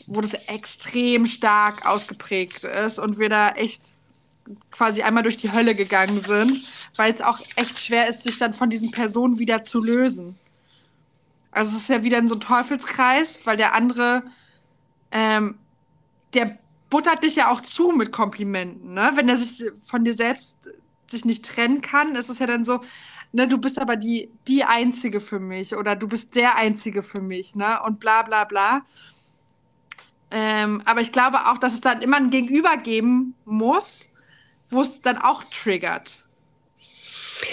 wo 0.07 0.21
das 0.21 0.33
extrem 0.47 1.27
stark 1.27 1.85
ausgeprägt 1.85 2.63
ist 2.63 2.97
und 2.97 3.19
wir 3.19 3.29
da 3.29 3.49
echt 3.49 3.93
quasi 4.71 5.01
einmal 5.01 5.23
durch 5.23 5.37
die 5.37 5.51
Hölle 5.51 5.75
gegangen 5.75 6.19
sind, 6.19 6.69
weil 6.95 7.13
es 7.13 7.21
auch 7.21 7.39
echt 7.55 7.79
schwer 7.79 8.07
ist, 8.07 8.23
sich 8.23 8.37
dann 8.37 8.53
von 8.53 8.69
diesen 8.69 8.91
Personen 8.91 9.39
wieder 9.39 9.63
zu 9.63 9.83
lösen. 9.83 10.37
Also 11.51 11.75
es 11.75 11.83
ist 11.83 11.89
ja 11.89 12.03
wieder 12.03 12.17
in 12.19 12.29
so 12.29 12.35
ein 12.35 12.41
Teufelskreis, 12.41 13.45
weil 13.45 13.57
der 13.57 13.73
andere, 13.73 14.23
ähm, 15.11 15.57
der 16.33 16.57
buttert 16.89 17.23
dich 17.23 17.35
ja 17.35 17.49
auch 17.49 17.61
zu 17.61 17.91
mit 17.91 18.11
Komplimenten, 18.11 18.93
ne? 18.93 19.11
Wenn 19.15 19.29
er 19.29 19.37
sich 19.37 19.71
von 19.83 20.03
dir 20.03 20.13
selbst 20.13 20.57
sich 21.07 21.25
nicht 21.25 21.45
trennen 21.45 21.81
kann, 21.81 22.15
ist 22.15 22.29
es 22.29 22.39
ja 22.39 22.47
dann 22.47 22.63
so, 22.63 22.81
ne, 23.31 23.47
du 23.47 23.57
bist 23.57 23.79
aber 23.79 23.95
die, 23.95 24.29
die 24.47 24.63
Einzige 24.63 25.19
für 25.19 25.39
mich 25.39 25.75
oder 25.75 25.95
du 25.95 26.07
bist 26.07 26.35
der 26.35 26.55
Einzige 26.55 27.03
für 27.03 27.21
mich, 27.21 27.55
ne? 27.55 27.81
Und 27.83 27.99
bla 27.99 28.23
bla 28.23 28.43
bla. 28.43 28.85
Ähm, 30.29 30.81
aber 30.85 31.01
ich 31.01 31.11
glaube 31.11 31.47
auch, 31.47 31.57
dass 31.57 31.73
es 31.73 31.81
dann 31.81 32.01
immer 32.01 32.17
ein 32.17 32.29
Gegenüber 32.29 32.75
geben 32.77 33.35
muss, 33.45 34.09
wo 34.69 34.81
es 34.81 35.01
dann 35.01 35.17
auch 35.17 35.43
triggert. 35.45 36.23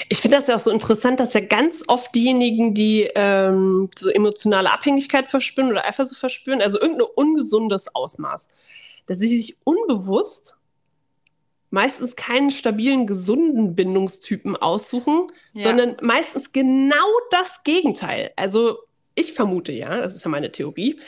Ich 0.09 0.18
finde 0.18 0.38
das 0.38 0.47
ja 0.47 0.56
auch 0.56 0.61
so 0.61 0.71
interessant, 0.71 1.21
dass 1.21 1.35
ja 1.35 1.40
ganz 1.40 1.85
oft 1.88 2.14
diejenigen, 2.14 2.75
die 2.75 3.11
ähm, 3.14 3.90
so 3.99 4.09
emotionale 4.09 4.73
Abhängigkeit 4.73 5.30
verspüren 5.30 5.71
oder 5.71 5.85
Eifersucht 5.85 6.18
verspüren, 6.18 6.62
also 6.62 6.80
irgendein 6.80 7.09
ungesundes 7.14 7.94
Ausmaß, 7.94 8.49
dass 9.06 9.18
sie 9.18 9.28
sich 9.28 9.59
unbewusst 9.64 10.56
meistens 11.75 12.14
keinen 12.14 12.52
stabilen, 12.52 13.06
gesunden 13.06 13.75
Bindungstypen 13.75 14.56
aussuchen, 14.56 15.26
ja. 15.54 15.64
sondern 15.64 15.97
meistens 16.00 16.52
genau 16.52 16.94
das 17.30 17.59
Gegenteil. 17.64 18.30
Also 18.37 18.78
ich 19.16 19.33
vermute 19.33 19.73
ja, 19.73 19.97
das 19.97 20.14
ist 20.14 20.25
ja 20.25 20.30
meine 20.30 20.52
Theorie, 20.52 21.00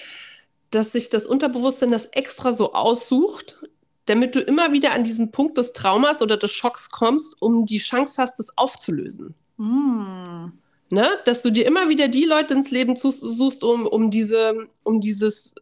dass 0.71 0.93
sich 0.93 1.09
das 1.09 1.27
Unterbewusstsein 1.27 1.93
das 1.93 2.07
extra 2.07 2.51
so 2.51 2.75
aussucht, 2.75 3.61
damit 4.07 4.35
du 4.35 4.41
immer 4.41 4.73
wieder 4.73 4.93
an 4.93 5.05
diesen 5.05 5.31
Punkt 5.31 5.59
des 5.59 5.73
Traumas 5.73 6.23
oder 6.23 6.37
des 6.37 6.53
Schocks 6.53 6.91
kommst, 6.91 7.37
um 7.41 7.67
die 7.67 7.79
Chance 7.79 8.23
hast, 8.23 8.39
das 8.39 8.57
aufzulösen. 8.57 9.35
Mm. 9.57 10.47
Ne? 10.89 11.09
Dass 11.25 11.43
du 11.43 11.51
dir 11.51 11.67
immer 11.67 11.89
wieder 11.89 12.09
die 12.09 12.25
Leute 12.25 12.55
ins 12.55 12.71
Leben 12.71 12.95
suchst, 12.97 13.65
um, 13.65 13.87
um, 13.87 14.11
diese, 14.11 14.69
um, 14.85 15.01
dieses, 15.01 15.57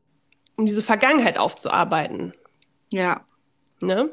um 0.57 0.67
diese 0.67 0.83
Vergangenheit 0.83 1.39
aufzuarbeiten. 1.39 2.35
Ja. 2.93 3.25
Ne? 3.81 4.11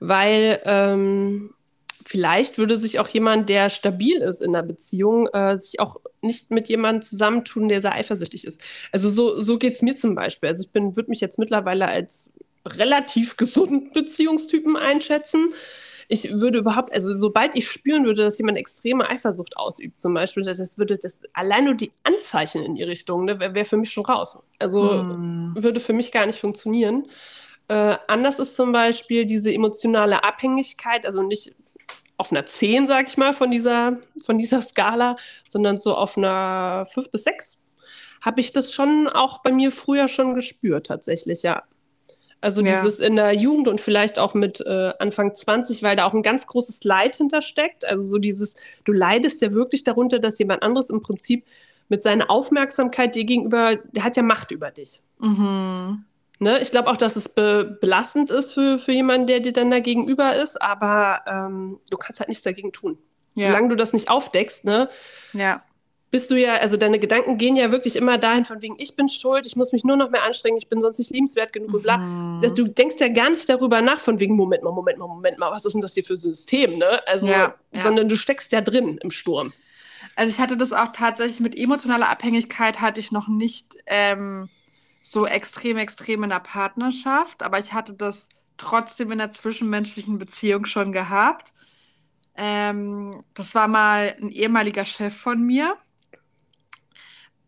Weil 0.00 0.60
ähm, 0.64 1.54
vielleicht 2.04 2.58
würde 2.58 2.76
sich 2.76 2.98
auch 2.98 3.08
jemand, 3.08 3.48
der 3.48 3.70
stabil 3.70 4.18
ist 4.18 4.42
in 4.42 4.52
der 4.52 4.62
Beziehung, 4.62 5.28
äh, 5.28 5.58
sich 5.58 5.80
auch 5.80 5.96
nicht 6.20 6.50
mit 6.50 6.68
jemandem 6.68 7.02
zusammentun, 7.02 7.68
der 7.68 7.80
sehr 7.80 7.94
eifersüchtig 7.94 8.46
ist. 8.46 8.60
Also 8.92 9.08
so, 9.08 9.40
so 9.40 9.58
geht 9.58 9.76
es 9.76 9.82
mir 9.82 9.96
zum 9.96 10.14
Beispiel. 10.14 10.50
Also 10.50 10.64
ich 10.64 10.74
würde 10.74 11.08
mich 11.08 11.20
jetzt 11.20 11.38
mittlerweile 11.38 11.88
als 11.88 12.32
relativ 12.66 13.36
gesunden 13.36 13.92
Beziehungstypen 13.92 14.76
einschätzen. 14.76 15.52
Ich 16.08 16.32
würde 16.32 16.58
überhaupt, 16.58 16.92
also 16.92 17.16
sobald 17.16 17.54
ich 17.54 17.70
spüren 17.70 18.04
würde, 18.04 18.24
dass 18.24 18.38
jemand 18.38 18.58
extreme 18.58 19.08
Eifersucht 19.08 19.56
ausübt, 19.56 20.00
zum 20.00 20.12
Beispiel, 20.12 20.42
das 20.42 20.76
würde 20.76 20.98
das 20.98 21.20
allein 21.34 21.66
nur 21.66 21.74
die 21.74 21.92
Anzeichen 22.02 22.64
in 22.64 22.74
die 22.74 22.82
Richtung, 22.82 23.24
ne, 23.26 23.38
wäre 23.38 23.54
wär 23.54 23.64
für 23.64 23.76
mich 23.76 23.92
schon 23.92 24.04
raus. 24.04 24.38
Also 24.58 24.90
hm. 24.90 25.54
würde 25.56 25.78
für 25.78 25.92
mich 25.92 26.10
gar 26.10 26.26
nicht 26.26 26.40
funktionieren. 26.40 27.06
Äh, 27.68 27.96
anders 28.08 28.40
ist 28.40 28.56
zum 28.56 28.72
Beispiel 28.72 29.24
diese 29.24 29.54
emotionale 29.54 30.24
Abhängigkeit, 30.24 31.06
also 31.06 31.22
nicht 31.22 31.54
auf 32.16 32.32
einer 32.32 32.44
10, 32.44 32.88
sag 32.88 33.08
ich 33.08 33.16
mal, 33.16 33.32
von 33.32 33.52
dieser, 33.52 33.98
von 34.24 34.36
dieser 34.36 34.60
Skala, 34.60 35.16
sondern 35.48 35.78
so 35.78 35.94
auf 35.94 36.18
einer 36.18 36.86
5 36.86 37.10
bis 37.12 37.24
6 37.24 37.62
habe 38.20 38.40
ich 38.40 38.52
das 38.52 38.74
schon 38.74 39.08
auch 39.08 39.42
bei 39.42 39.52
mir 39.52 39.72
früher 39.72 40.08
schon 40.08 40.34
gespürt, 40.34 40.86
tatsächlich, 40.86 41.42
ja. 41.42 41.62
Also 42.40 42.62
Ja. 42.64 42.80
dieses 42.80 43.00
in 43.00 43.16
der 43.16 43.34
Jugend 43.34 43.68
und 43.68 43.80
vielleicht 43.80 44.18
auch 44.18 44.34
mit 44.34 44.60
äh, 44.60 44.92
Anfang 44.98 45.34
20, 45.34 45.82
weil 45.82 45.96
da 45.96 46.06
auch 46.06 46.14
ein 46.14 46.22
ganz 46.22 46.46
großes 46.46 46.84
Leid 46.84 47.16
hintersteckt. 47.16 47.84
Also 47.84 48.06
so 48.06 48.18
dieses, 48.18 48.54
du 48.84 48.92
leidest 48.92 49.42
ja 49.42 49.52
wirklich 49.52 49.84
darunter, 49.84 50.18
dass 50.18 50.38
jemand 50.38 50.62
anderes 50.62 50.90
im 50.90 51.02
Prinzip 51.02 51.44
mit 51.88 52.02
seiner 52.02 52.30
Aufmerksamkeit 52.30 53.14
dir 53.14 53.24
gegenüber, 53.24 53.76
der 53.76 54.04
hat 54.04 54.16
ja 54.16 54.22
Macht 54.22 54.52
über 54.52 54.70
dich. 54.70 55.02
Mhm. 55.18 56.04
Ne? 56.38 56.60
Ich 56.60 56.70
glaube 56.70 56.88
auch, 56.88 56.96
dass 56.96 57.16
es 57.16 57.28
be 57.28 57.76
belastend 57.80 58.30
ist 58.30 58.52
für, 58.52 58.78
für 58.78 58.92
jemanden, 58.92 59.26
der 59.26 59.40
dir 59.40 59.52
dann 59.52 59.70
da 59.70 59.80
gegenüber 59.80 60.34
ist, 60.36 60.62
aber 60.62 61.20
ähm, 61.26 61.80
du 61.90 61.98
kannst 61.98 62.20
halt 62.20 62.28
nichts 62.28 62.44
dagegen 62.44 62.72
tun. 62.72 62.96
Ja. 63.34 63.48
Solange 63.48 63.68
du 63.68 63.76
das 63.76 63.92
nicht 63.92 64.08
aufdeckst, 64.08 64.64
ne, 64.64 64.88
Ja. 65.34 65.62
Bist 66.10 66.30
du 66.30 66.34
ja, 66.34 66.56
also 66.56 66.76
deine 66.76 66.98
Gedanken 66.98 67.38
gehen 67.38 67.56
ja 67.56 67.70
wirklich 67.70 67.94
immer 67.94 68.18
dahin, 68.18 68.44
von 68.44 68.60
wegen, 68.62 68.74
ich 68.78 68.96
bin 68.96 69.08
schuld, 69.08 69.46
ich 69.46 69.54
muss 69.54 69.72
mich 69.72 69.84
nur 69.84 69.96
noch 69.96 70.10
mehr 70.10 70.24
anstrengen, 70.24 70.56
ich 70.56 70.68
bin 70.68 70.80
sonst 70.80 70.98
nicht 70.98 71.12
liebenswert 71.12 71.52
genug 71.52 71.72
und 71.72 71.82
bla. 71.82 71.98
Mhm. 71.98 72.40
Du 72.54 72.66
denkst 72.66 72.96
ja 72.98 73.08
gar 73.08 73.30
nicht 73.30 73.48
darüber 73.48 73.80
nach, 73.80 74.00
von 74.00 74.18
wegen, 74.18 74.34
Moment 74.34 74.62
mal, 74.64 74.72
Moment 74.72 74.98
mal, 74.98 75.06
Moment 75.06 75.38
mal, 75.38 75.50
was 75.52 75.64
ist 75.64 75.72
denn 75.72 75.80
das 75.80 75.94
hier 75.94 76.04
für 76.04 76.16
System, 76.16 76.78
ne? 76.78 77.00
Also, 77.06 77.26
Ja, 77.28 77.54
ja. 77.72 77.82
sondern 77.82 78.08
du 78.08 78.16
steckst 78.16 78.50
ja 78.52 78.60
drin 78.60 78.98
im 79.02 79.10
Sturm. 79.10 79.52
Also 80.16 80.32
ich 80.32 80.40
hatte 80.40 80.56
das 80.56 80.72
auch 80.72 80.88
tatsächlich 80.92 81.40
mit 81.40 81.56
emotionaler 81.56 82.08
Abhängigkeit 82.08 82.80
hatte 82.80 83.00
ich 83.00 83.12
noch 83.12 83.28
nicht 83.28 83.76
ähm, 83.86 84.48
so 85.02 85.26
extrem, 85.26 85.78
extrem 85.78 86.24
in 86.24 86.30
der 86.30 86.40
Partnerschaft, 86.40 87.42
aber 87.42 87.58
ich 87.58 87.72
hatte 87.72 87.94
das 87.94 88.28
trotzdem 88.56 89.12
in 89.12 89.18
der 89.18 89.32
zwischenmenschlichen 89.32 90.18
Beziehung 90.18 90.64
schon 90.64 90.92
gehabt. 90.92 91.52
Ähm, 92.36 93.22
das 93.34 93.54
war 93.54 93.68
mal 93.68 94.16
ein 94.20 94.30
ehemaliger 94.30 94.84
Chef 94.84 95.14
von 95.16 95.42
mir, 95.42 95.76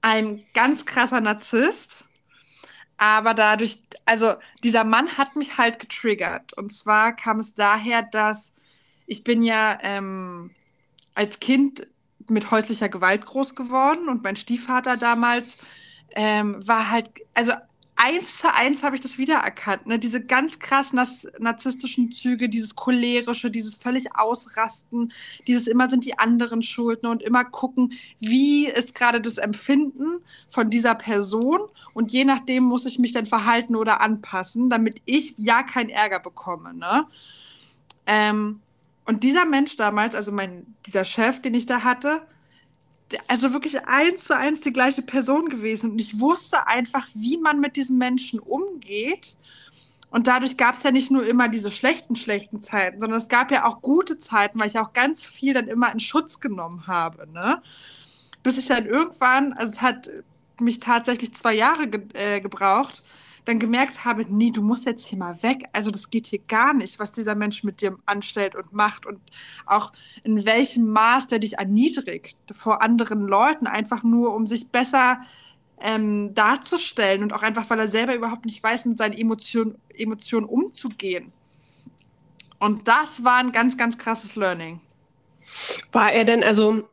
ein 0.02 0.44
ganz 0.52 0.84
krasser 0.84 1.20
Narzisst, 1.20 2.04
aber 2.98 3.34
dadurch, 3.34 3.78
also 4.04 4.34
dieser 4.62 4.84
Mann 4.84 5.16
hat 5.16 5.34
mich 5.36 5.58
halt 5.58 5.78
getriggert. 5.78 6.52
Und 6.52 6.72
zwar 6.72 7.16
kam 7.16 7.38
es 7.40 7.54
daher, 7.54 8.02
dass 8.02 8.52
ich 9.06 9.24
bin 9.24 9.42
ja 9.42 9.78
ähm, 9.82 10.50
als 11.14 11.40
Kind 11.40 11.86
mit 12.28 12.50
häuslicher 12.50 12.88
Gewalt 12.88 13.26
groß 13.26 13.54
geworden 13.54 14.08
und 14.08 14.22
mein 14.22 14.36
Stiefvater 14.36 14.96
damals 14.96 15.58
ähm, 16.14 16.66
war 16.66 16.90
halt, 16.90 17.10
also 17.34 17.52
eins 18.02 18.38
zu 18.38 18.52
eins 18.52 18.82
habe 18.82 18.96
ich 18.96 19.00
das 19.00 19.16
wiedererkannt, 19.16 19.86
ne? 19.86 19.98
Diese 19.98 20.22
ganz 20.22 20.58
krass 20.58 20.92
narzisstischen 20.92 22.10
Züge, 22.10 22.48
dieses 22.48 22.74
cholerische, 22.74 23.50
dieses 23.50 23.76
völlig 23.76 24.16
Ausrasten, 24.16 25.12
dieses 25.46 25.68
immer 25.68 25.88
sind 25.88 26.04
die 26.04 26.18
anderen 26.18 26.62
schuld 26.62 27.04
ne? 27.04 27.10
und 27.10 27.22
immer 27.22 27.44
gucken, 27.44 27.92
wie 28.18 28.66
ist 28.66 28.96
gerade 28.96 29.20
das 29.20 29.38
Empfinden 29.38 30.20
von 30.48 30.68
dieser 30.68 30.96
Person 30.96 31.60
und 31.94 32.10
je 32.10 32.24
nachdem 32.24 32.64
muss 32.64 32.86
ich 32.86 32.98
mich 32.98 33.12
dann 33.12 33.26
verhalten 33.26 33.76
oder 33.76 34.00
anpassen, 34.00 34.68
damit 34.68 35.00
ich 35.04 35.34
ja 35.38 35.62
keinen 35.62 35.90
Ärger 35.90 36.18
bekomme, 36.18 36.74
ne? 36.74 37.06
Ähm, 38.06 38.60
und 39.04 39.22
dieser 39.22 39.46
Mensch 39.46 39.76
damals, 39.76 40.14
also 40.14 40.32
mein, 40.32 40.74
dieser 40.86 41.04
Chef, 41.04 41.40
den 41.40 41.54
ich 41.54 41.66
da 41.66 41.82
hatte, 41.84 42.22
also 43.28 43.52
wirklich 43.52 43.86
eins 43.86 44.24
zu 44.24 44.36
eins 44.36 44.60
die 44.60 44.72
gleiche 44.72 45.02
Person 45.02 45.48
gewesen. 45.48 45.92
Und 45.92 46.00
ich 46.00 46.18
wusste 46.18 46.66
einfach, 46.66 47.08
wie 47.14 47.38
man 47.38 47.60
mit 47.60 47.76
diesen 47.76 47.98
Menschen 47.98 48.38
umgeht. 48.38 49.34
Und 50.10 50.26
dadurch 50.26 50.56
gab 50.58 50.74
es 50.76 50.82
ja 50.82 50.90
nicht 50.90 51.10
nur 51.10 51.26
immer 51.26 51.48
diese 51.48 51.70
schlechten, 51.70 52.16
schlechten 52.16 52.60
Zeiten, 52.60 53.00
sondern 53.00 53.16
es 53.16 53.28
gab 53.28 53.50
ja 53.50 53.64
auch 53.64 53.80
gute 53.80 54.18
Zeiten, 54.18 54.58
weil 54.58 54.66
ich 54.66 54.78
auch 54.78 54.92
ganz 54.92 55.24
viel 55.24 55.54
dann 55.54 55.68
immer 55.68 55.90
in 55.90 56.00
Schutz 56.00 56.40
genommen 56.40 56.86
habe. 56.86 57.26
Ne? 57.32 57.62
Bis 58.42 58.58
ich 58.58 58.66
dann 58.66 58.84
irgendwann, 58.84 59.54
also 59.54 59.72
es 59.72 59.80
hat 59.80 60.10
mich 60.60 60.80
tatsächlich 60.80 61.34
zwei 61.34 61.54
Jahre 61.54 61.88
ge 61.88 62.02
äh, 62.12 62.40
gebraucht, 62.40 63.02
dann 63.44 63.58
gemerkt 63.58 64.04
habe, 64.04 64.24
nee, 64.28 64.50
du 64.50 64.62
musst 64.62 64.86
jetzt 64.86 65.06
hier 65.06 65.18
mal 65.18 65.42
weg. 65.42 65.64
Also 65.72 65.90
das 65.90 66.10
geht 66.10 66.28
hier 66.28 66.38
gar 66.46 66.74
nicht, 66.74 66.98
was 66.98 67.12
dieser 67.12 67.34
Mensch 67.34 67.64
mit 67.64 67.80
dir 67.80 67.98
anstellt 68.06 68.54
und 68.54 68.72
macht 68.72 69.04
und 69.04 69.20
auch 69.66 69.92
in 70.22 70.44
welchem 70.44 70.88
Maß 70.90 71.28
der 71.28 71.40
dich 71.40 71.58
erniedrigt 71.58 72.36
vor 72.52 72.82
anderen 72.82 73.26
Leuten, 73.26 73.66
einfach 73.66 74.02
nur 74.02 74.34
um 74.34 74.46
sich 74.46 74.68
besser 74.68 75.20
ähm, 75.80 76.34
darzustellen 76.34 77.22
und 77.22 77.32
auch 77.32 77.42
einfach, 77.42 77.68
weil 77.68 77.80
er 77.80 77.88
selber 77.88 78.14
überhaupt 78.14 78.44
nicht 78.44 78.62
weiß, 78.62 78.86
mit 78.86 78.98
seinen 78.98 79.14
Emotionen, 79.14 79.76
Emotionen 79.92 80.46
umzugehen. 80.46 81.32
Und 82.60 82.86
das 82.86 83.24
war 83.24 83.38
ein 83.38 83.50
ganz, 83.50 83.76
ganz 83.76 83.98
krasses 83.98 84.36
Learning. 84.36 84.80
War 85.90 86.12
er 86.12 86.24
denn, 86.24 86.44
also, 86.44 86.84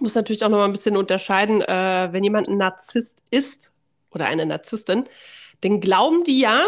muss 0.00 0.16
natürlich 0.16 0.44
auch 0.44 0.48
noch 0.48 0.58
mal 0.58 0.64
ein 0.64 0.72
bisschen 0.72 0.96
unterscheiden, 0.96 1.62
äh, 1.62 2.08
wenn 2.10 2.24
jemand 2.24 2.48
ein 2.48 2.56
Narzisst 2.56 3.22
ist 3.30 3.72
oder 4.10 4.26
eine 4.26 4.44
Narzisstin, 4.44 5.04
dann 5.66 5.80
glauben 5.80 6.24
die 6.24 6.38
ja, 6.38 6.64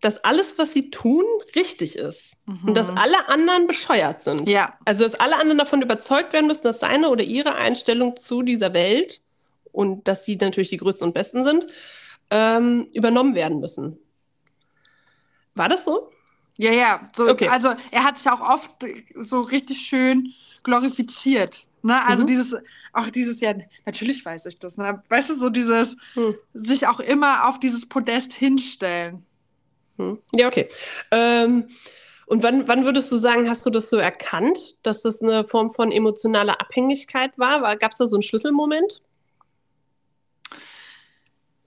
dass 0.00 0.22
alles, 0.24 0.58
was 0.58 0.72
sie 0.72 0.90
tun, 0.90 1.24
richtig 1.56 1.96
ist. 1.98 2.32
Und 2.66 2.74
dass 2.74 2.88
alle 2.88 3.28
anderen 3.28 3.66
bescheuert 3.66 4.22
sind. 4.22 4.42
Mhm. 4.42 4.46
Ja, 4.46 4.78
Also, 4.86 5.04
dass 5.04 5.14
alle 5.16 5.36
anderen 5.36 5.58
davon 5.58 5.82
überzeugt 5.82 6.32
werden 6.32 6.46
müssen, 6.46 6.62
dass 6.62 6.80
seine 6.80 7.10
oder 7.10 7.22
ihre 7.22 7.54
Einstellung 7.56 8.16
zu 8.16 8.42
dieser 8.42 8.72
Welt 8.72 9.20
und 9.70 10.08
dass 10.08 10.24
sie 10.24 10.36
natürlich 10.36 10.70
die 10.70 10.78
Größten 10.78 11.06
und 11.06 11.12
Besten 11.12 11.44
sind, 11.44 11.66
ähm, 12.30 12.88
übernommen 12.94 13.34
werden 13.34 13.60
müssen. 13.60 13.98
War 15.54 15.68
das 15.68 15.84
so? 15.84 16.08
ja, 16.56 16.72
ja. 16.72 17.00
So, 17.14 17.28
Okay. 17.28 17.48
Also 17.48 17.74
er 17.90 18.04
hat 18.04 18.18
sich 18.18 18.30
auch 18.30 18.40
oft 18.40 18.70
so 19.14 19.42
richtig 19.42 19.80
schön 19.80 20.32
glorifiziert. 20.62 21.67
Ne? 21.82 22.04
Also 22.04 22.24
Mhm. 22.24 22.28
dieses, 22.28 22.56
auch 22.92 23.10
dieses, 23.10 23.40
ja, 23.40 23.54
natürlich 23.86 24.24
weiß 24.24 24.46
ich 24.46 24.58
das. 24.58 24.76
Ne? 24.78 25.02
Weißt 25.08 25.30
du, 25.30 25.34
so 25.34 25.50
dieses, 25.50 25.96
Hm. 26.14 26.34
sich 26.54 26.86
auch 26.86 27.00
immer 27.00 27.48
auf 27.48 27.60
dieses 27.60 27.88
Podest 27.88 28.32
hinstellen. 28.32 29.24
Hm. 29.96 30.18
Ja, 30.34 30.48
okay. 30.48 30.68
Ähm, 31.10 31.68
und 32.26 32.42
wann, 32.42 32.68
wann 32.68 32.84
würdest 32.84 33.10
du 33.10 33.16
sagen, 33.16 33.48
hast 33.48 33.64
du 33.64 33.70
das 33.70 33.88
so 33.88 33.96
erkannt, 33.96 34.84
dass 34.86 35.02
das 35.02 35.22
eine 35.22 35.44
Form 35.44 35.70
von 35.70 35.90
emotionaler 35.90 36.60
Abhängigkeit 36.60 37.38
war? 37.38 37.62
war 37.62 37.76
Gab 37.76 37.92
es 37.92 37.98
da 37.98 38.06
so 38.06 38.16
einen 38.16 38.22
Schlüsselmoment? 38.22 39.02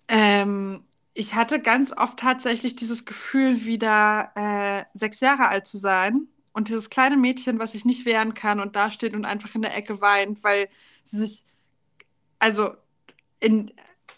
Ähm, 0.07 0.83
ich 1.13 1.35
hatte 1.35 1.59
ganz 1.59 1.93
oft 1.95 2.19
tatsächlich 2.19 2.75
dieses 2.75 3.05
Gefühl, 3.05 3.65
wieder 3.65 4.31
äh, 4.35 4.83
sechs 4.93 5.19
Jahre 5.19 5.47
alt 5.47 5.67
zu 5.67 5.77
sein 5.77 6.27
und 6.53 6.67
dieses 6.69 6.89
kleine 6.89 7.17
Mädchen, 7.17 7.59
was 7.59 7.71
sich 7.73 7.85
nicht 7.85 8.05
wehren 8.05 8.33
kann 8.33 8.59
und 8.59 8.75
da 8.75 8.91
steht 8.91 9.13
und 9.13 9.25
einfach 9.25 9.55
in 9.55 9.61
der 9.61 9.75
Ecke 9.75 10.01
weint, 10.01 10.43
weil 10.43 10.67
sie 11.03 11.17
sich, 11.17 11.43
also 12.39 12.71
in 13.39 13.71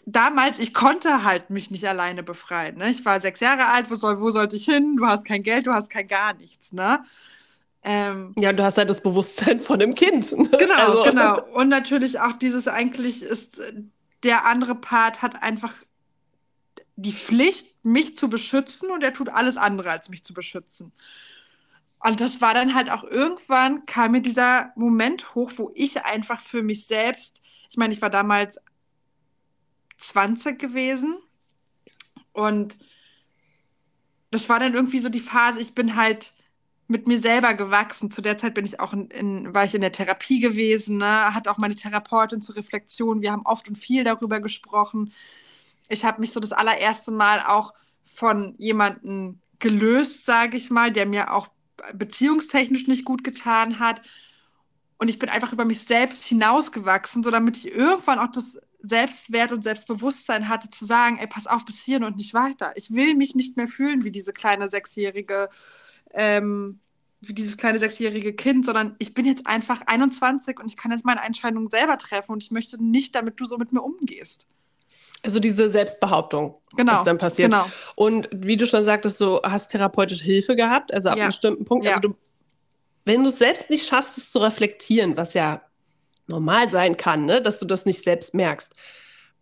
damals, 0.06 0.58
ich 0.58 0.74
konnte 0.74 1.24
halt 1.24 1.50
mich 1.50 1.70
nicht 1.70 1.86
alleine 1.88 2.22
befreien. 2.22 2.76
Ne? 2.78 2.90
Ich 2.90 3.04
war 3.04 3.20
sechs 3.20 3.40
Jahre 3.40 3.66
alt, 3.66 3.90
wo 3.90 3.94
soll, 3.94 4.20
wo 4.20 4.30
sollte 4.30 4.56
ich 4.56 4.64
hin? 4.66 4.96
Du 4.96 5.06
hast 5.06 5.24
kein 5.24 5.42
Geld, 5.42 5.66
du 5.66 5.72
hast 5.72 5.88
kein 5.90 6.08
gar 6.08 6.34
nichts, 6.34 6.72
ne? 6.72 7.04
Ähm, 7.82 8.34
Ja, 8.38 8.52
du 8.52 8.62
hast 8.64 8.78
halt 8.78 8.88
das 8.90 9.02
Bewusstsein 9.02 9.60
von 9.60 9.80
einem 9.80 9.94
Kind. 9.94 10.30
Genau, 10.30 10.74
Also- 10.76 11.04
genau. 11.04 11.42
Und 11.54 11.68
natürlich 11.68 12.18
auch 12.20 12.32
dieses 12.32 12.66
eigentlich 12.68 13.22
ist, 13.22 13.58
äh, 13.58 13.72
der 14.22 14.46
andere 14.46 14.74
Part 14.74 15.22
hat 15.22 15.42
einfach 15.42 15.72
die 16.96 17.12
Pflicht, 17.12 17.74
mich 17.84 18.16
zu 18.16 18.28
beschützen 18.28 18.90
und 18.90 19.02
er 19.02 19.12
tut 19.12 19.28
alles 19.28 19.56
andere, 19.56 19.90
als 19.90 20.08
mich 20.08 20.24
zu 20.24 20.32
beschützen. 20.32 20.92
Und 22.04 22.20
das 22.20 22.42
war 22.42 22.52
dann 22.52 22.74
halt 22.74 22.90
auch 22.90 23.02
irgendwann, 23.02 23.86
kam 23.86 24.12
mir 24.12 24.20
dieser 24.20 24.72
Moment 24.76 25.34
hoch, 25.34 25.52
wo 25.56 25.70
ich 25.74 26.04
einfach 26.04 26.42
für 26.42 26.62
mich 26.62 26.86
selbst, 26.86 27.40
ich 27.70 27.78
meine, 27.78 27.94
ich 27.94 28.02
war 28.02 28.10
damals 28.10 28.60
20 29.96 30.58
gewesen 30.58 31.16
und 32.34 32.76
das 34.30 34.50
war 34.50 34.60
dann 34.60 34.74
irgendwie 34.74 34.98
so 34.98 35.08
die 35.08 35.18
Phase, 35.18 35.62
ich 35.62 35.74
bin 35.74 35.96
halt 35.96 36.34
mit 36.88 37.08
mir 37.08 37.18
selber 37.18 37.54
gewachsen. 37.54 38.10
Zu 38.10 38.20
der 38.20 38.36
Zeit 38.36 38.52
bin 38.52 38.66
ich 38.66 38.80
auch 38.80 38.92
in, 38.92 39.08
in, 39.08 39.54
war 39.54 39.64
ich 39.64 39.74
in 39.74 39.80
der 39.80 39.92
Therapie 39.92 40.40
gewesen, 40.40 40.98
ne? 40.98 41.32
Hat 41.34 41.48
auch 41.48 41.56
meine 41.56 41.74
Therapeutin 41.74 42.42
zur 42.42 42.56
Reflexion. 42.56 43.22
Wir 43.22 43.32
haben 43.32 43.46
oft 43.46 43.66
und 43.68 43.76
viel 43.76 44.04
darüber 44.04 44.40
gesprochen. 44.40 45.10
Ich 45.88 46.04
habe 46.04 46.20
mich 46.20 46.32
so 46.32 46.40
das 46.40 46.52
allererste 46.52 47.12
Mal 47.12 47.46
auch 47.46 47.72
von 48.04 48.54
jemandem 48.58 49.40
gelöst, 49.58 50.26
sage 50.26 50.58
ich 50.58 50.70
mal, 50.70 50.92
der 50.92 51.06
mir 51.06 51.32
auch 51.32 51.48
beziehungstechnisch 51.92 52.86
nicht 52.86 53.04
gut 53.04 53.24
getan 53.24 53.78
hat. 53.78 54.02
Und 54.98 55.08
ich 55.08 55.18
bin 55.18 55.28
einfach 55.28 55.52
über 55.52 55.64
mich 55.64 55.80
selbst 55.80 56.24
hinausgewachsen, 56.24 57.22
so 57.22 57.30
damit 57.30 57.58
ich 57.58 57.72
irgendwann 57.72 58.18
auch 58.18 58.30
das 58.30 58.60
Selbstwert 58.80 59.52
und 59.52 59.64
Selbstbewusstsein 59.64 60.48
hatte, 60.48 60.70
zu 60.70 60.84
sagen, 60.84 61.18
ey, 61.18 61.26
pass 61.26 61.46
auf, 61.46 61.64
bis 61.64 61.82
hierhin 61.84 62.04
und 62.04 62.16
nicht 62.16 62.34
weiter. 62.34 62.72
Ich 62.76 62.94
will 62.94 63.14
mich 63.14 63.34
nicht 63.34 63.56
mehr 63.56 63.68
fühlen 63.68 64.04
wie 64.04 64.12
diese 64.12 64.32
kleine 64.32 64.70
sechsjährige 64.70 65.48
ähm, 66.12 66.80
wie 67.28 67.34
dieses 67.34 67.56
kleine 67.56 67.78
sechsjährige 67.78 68.34
Kind, 68.34 68.66
sondern 68.66 68.96
ich 68.98 69.14
bin 69.14 69.26
jetzt 69.26 69.46
einfach 69.46 69.82
21 69.86 70.60
und 70.60 70.66
ich 70.66 70.76
kann 70.76 70.90
jetzt 70.90 71.04
meine 71.04 71.22
Entscheidungen 71.22 71.70
selber 71.70 71.98
treffen 71.98 72.32
und 72.32 72.42
ich 72.42 72.50
möchte 72.50 72.82
nicht, 72.82 73.14
damit 73.14 73.40
du 73.40 73.44
so 73.44 73.58
mit 73.58 73.72
mir 73.72 73.82
umgehst. 73.82 74.46
Also 75.24 75.40
diese 75.40 75.70
Selbstbehauptung, 75.70 76.54
Genau. 76.76 76.92
was 76.92 77.02
dann 77.04 77.18
passiert. 77.18 77.50
Genau. 77.50 77.66
Und 77.96 78.28
wie 78.32 78.56
du 78.56 78.66
schon 78.66 78.84
sagtest, 78.84 79.20
du 79.20 79.40
hast 79.42 79.68
therapeutische 79.70 80.24
Hilfe 80.24 80.54
gehabt, 80.54 80.92
also 80.92 81.08
ab 81.08 81.16
Ja. 81.16 81.24
einem 81.24 81.30
bestimmten 81.30 81.64
Punkt. 81.64 81.84
Ja. 81.86 81.92
Also 81.92 82.08
du, 82.08 82.16
wenn 83.06 83.22
du 83.22 83.30
es 83.30 83.38
selbst 83.38 83.70
nicht 83.70 83.86
schaffst, 83.86 84.18
es 84.18 84.30
zu 84.30 84.38
reflektieren, 84.38 85.16
was 85.16 85.34
ja 85.34 85.60
normal 86.26 86.68
sein 86.68 86.96
kann, 86.96 87.24
ne? 87.26 87.40
dass 87.40 87.58
du 87.58 87.66
das 87.66 87.86
nicht 87.86 88.02
selbst 88.02 88.34
merkst, 88.34 88.70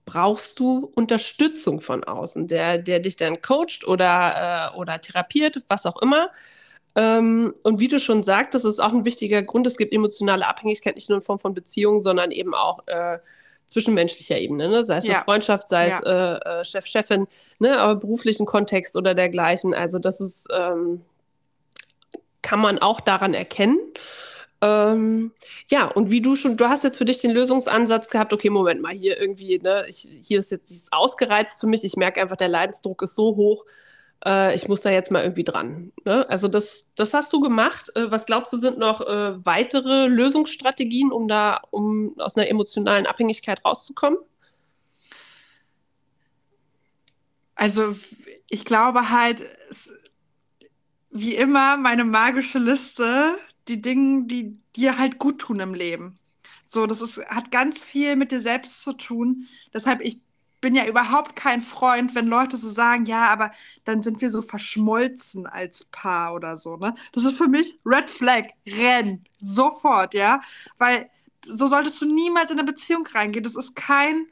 brauchst 0.04 0.58
du 0.58 0.90
Unterstützung 0.96 1.80
von 1.80 2.02
außen, 2.04 2.48
der, 2.48 2.78
der 2.78 3.00
dich 3.00 3.16
dann 3.16 3.40
coacht 3.42 3.86
oder, 3.86 4.72
äh, 4.74 4.76
oder 4.78 5.00
therapiert, 5.00 5.62
was 5.68 5.86
auch 5.86 6.00
immer. 6.02 6.28
Ähm, 6.96 7.54
und 7.62 7.80
wie 7.80 7.88
du 7.88 7.98
schon 8.00 8.22
sagtest, 8.22 8.64
ist 8.64 8.80
auch 8.80 8.92
ein 8.92 9.04
wichtiger 9.04 9.42
Grund, 9.42 9.66
es 9.66 9.76
gibt 9.76 9.92
emotionale 9.94 10.46
Abhängigkeit 10.46 10.94
nicht 10.96 11.08
nur 11.08 11.18
in 11.18 11.24
Form 11.24 11.38
von 11.38 11.54
Beziehungen, 11.54 12.02
sondern 12.02 12.30
eben 12.32 12.54
auch 12.54 12.80
äh, 12.86 13.18
zwischenmenschlicher 13.66 14.38
Ebene, 14.38 14.68
ne? 14.68 14.84
sei 14.84 14.98
es 14.98 15.04
ja. 15.04 15.14
eine 15.14 15.24
Freundschaft, 15.24 15.68
sei 15.68 15.88
ja. 15.88 15.98
es 15.98 16.04
äh, 16.04 16.60
äh, 16.60 16.64
Chef, 16.64 16.86
Chefin, 16.86 17.26
ne? 17.58 17.78
aber 17.78 17.96
beruflichen 17.96 18.46
Kontext 18.46 18.96
oder 18.96 19.14
dergleichen. 19.14 19.74
Also 19.74 19.98
das 19.98 20.20
ist, 20.20 20.48
ähm, 20.54 21.02
kann 22.42 22.60
man 22.60 22.78
auch 22.78 23.00
daran 23.00 23.34
erkennen. 23.34 23.78
Ähm, 24.62 25.32
ja, 25.68 25.86
und 25.86 26.10
wie 26.12 26.20
du 26.20 26.36
schon, 26.36 26.56
du 26.56 26.68
hast 26.68 26.84
jetzt 26.84 26.96
für 26.96 27.04
dich 27.04 27.20
den 27.20 27.32
Lösungsansatz 27.32 28.08
gehabt, 28.08 28.32
okay, 28.32 28.48
Moment 28.48 28.80
mal, 28.80 28.94
hier 28.94 29.20
irgendwie, 29.20 29.58
ne, 29.58 29.86
ich, 29.88 30.12
hier 30.22 30.38
ist 30.38 30.52
jetzt 30.52 30.70
dieses 30.70 30.92
ausgereizt 30.92 31.60
für 31.60 31.66
mich, 31.66 31.82
ich 31.82 31.96
merke 31.96 32.22
einfach, 32.22 32.36
der 32.36 32.48
Leidensdruck 32.48 33.02
ist 33.02 33.16
so 33.16 33.34
hoch, 33.34 33.64
äh, 34.24 34.54
ich 34.54 34.68
muss 34.68 34.82
da 34.82 34.90
jetzt 34.90 35.10
mal 35.10 35.22
irgendwie 35.22 35.44
dran. 35.44 35.92
Ne? 36.04 36.28
Also 36.28 36.48
das, 36.48 36.86
das 36.94 37.14
hast 37.14 37.32
du 37.32 37.40
gemacht. 37.40 37.90
Äh, 37.96 38.10
was 38.10 38.26
glaubst 38.26 38.52
du, 38.52 38.58
sind 38.58 38.78
noch 38.78 39.00
äh, 39.00 39.44
weitere 39.44 40.06
Lösungsstrategien, 40.06 41.12
um 41.12 41.28
da, 41.28 41.60
um 41.70 42.18
aus 42.18 42.36
einer 42.36 42.48
emotionalen 42.48 43.06
Abhängigkeit 43.06 43.64
rauszukommen? 43.64 44.18
Also 47.54 47.96
ich 48.48 48.64
glaube 48.64 49.10
halt, 49.10 49.44
es, 49.70 49.92
wie 51.10 51.34
immer, 51.34 51.76
meine 51.76 52.04
magische 52.04 52.58
Liste 52.58 53.36
die 53.68 53.80
Dinge, 53.80 54.24
die 54.26 54.58
dir 54.74 54.98
halt 54.98 55.18
gut 55.18 55.38
tun 55.40 55.60
im 55.60 55.74
Leben. 55.74 56.16
So, 56.64 56.86
das 56.86 57.02
ist, 57.02 57.18
hat 57.26 57.50
ganz 57.50 57.82
viel 57.82 58.16
mit 58.16 58.32
dir 58.32 58.40
selbst 58.40 58.82
zu 58.82 58.94
tun. 58.94 59.46
Deshalb, 59.72 60.00
ich 60.00 60.20
bin 60.62 60.74
ja 60.74 60.86
überhaupt 60.86 61.36
kein 61.36 61.60
Freund, 61.60 62.14
wenn 62.14 62.26
Leute 62.26 62.56
so 62.56 62.70
sagen, 62.70 63.04
ja, 63.04 63.28
aber 63.28 63.52
dann 63.84 64.02
sind 64.02 64.22
wir 64.22 64.30
so 64.30 64.40
verschmolzen 64.40 65.46
als 65.46 65.84
Paar 65.84 66.34
oder 66.34 66.56
so, 66.56 66.76
ne? 66.76 66.94
Das 67.12 67.24
ist 67.24 67.36
für 67.36 67.48
mich 67.48 67.78
Red 67.84 68.08
Flag, 68.08 68.44
renn, 68.66 69.24
sofort, 69.42 70.14
ja? 70.14 70.40
Weil 70.78 71.10
so 71.44 71.66
solltest 71.66 72.00
du 72.00 72.06
niemals 72.06 72.50
in 72.50 72.58
eine 72.58 72.66
Beziehung 72.66 73.04
reingehen. 73.12 73.42
Das 73.42 73.56
ist 73.56 73.74
kein 73.74 74.28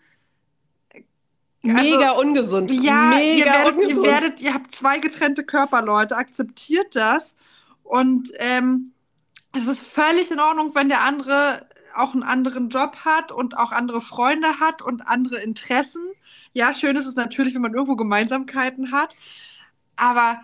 also, 1.65 1.99
mega 1.99 2.13
ungesund. 2.13 2.71
Ja, 2.71 3.11
mega 3.11 3.45
ihr 3.45 3.53
werdet, 3.53 3.75
ungesund. 3.75 4.07
ihr 4.07 4.11
werdet, 4.11 4.41
ihr 4.41 4.55
habt 4.55 4.75
zwei 4.75 4.99
getrennte 4.99 5.45
Körper, 5.45 5.83
Leute, 5.83 6.17
akzeptiert 6.17 6.95
das 6.95 7.37
und 7.83 8.31
ähm, 8.39 8.93
es 9.57 9.67
ist 9.67 9.83
völlig 9.83 10.31
in 10.31 10.39
Ordnung, 10.39 10.75
wenn 10.77 10.89
der 10.89 11.03
andere 11.03 11.67
auch 11.95 12.15
einen 12.15 12.23
anderen 12.23 12.69
Job 12.69 12.97
hat 13.05 13.33
und 13.33 13.57
auch 13.57 13.73
andere 13.73 14.01
Freunde 14.01 14.61
hat 14.61 14.83
und 14.83 15.09
andere 15.09 15.41
Interessen. 15.41 16.03
Ja, 16.53 16.73
schön 16.75 16.97
ist 16.97 17.07
es 17.07 17.17
natürlich, 17.17 17.55
wenn 17.55 17.63
man 17.63 17.75
irgendwo 17.75 17.97
Gemeinsamkeiten 17.97 18.93
hat. 18.93 19.15
Aber 19.97 20.41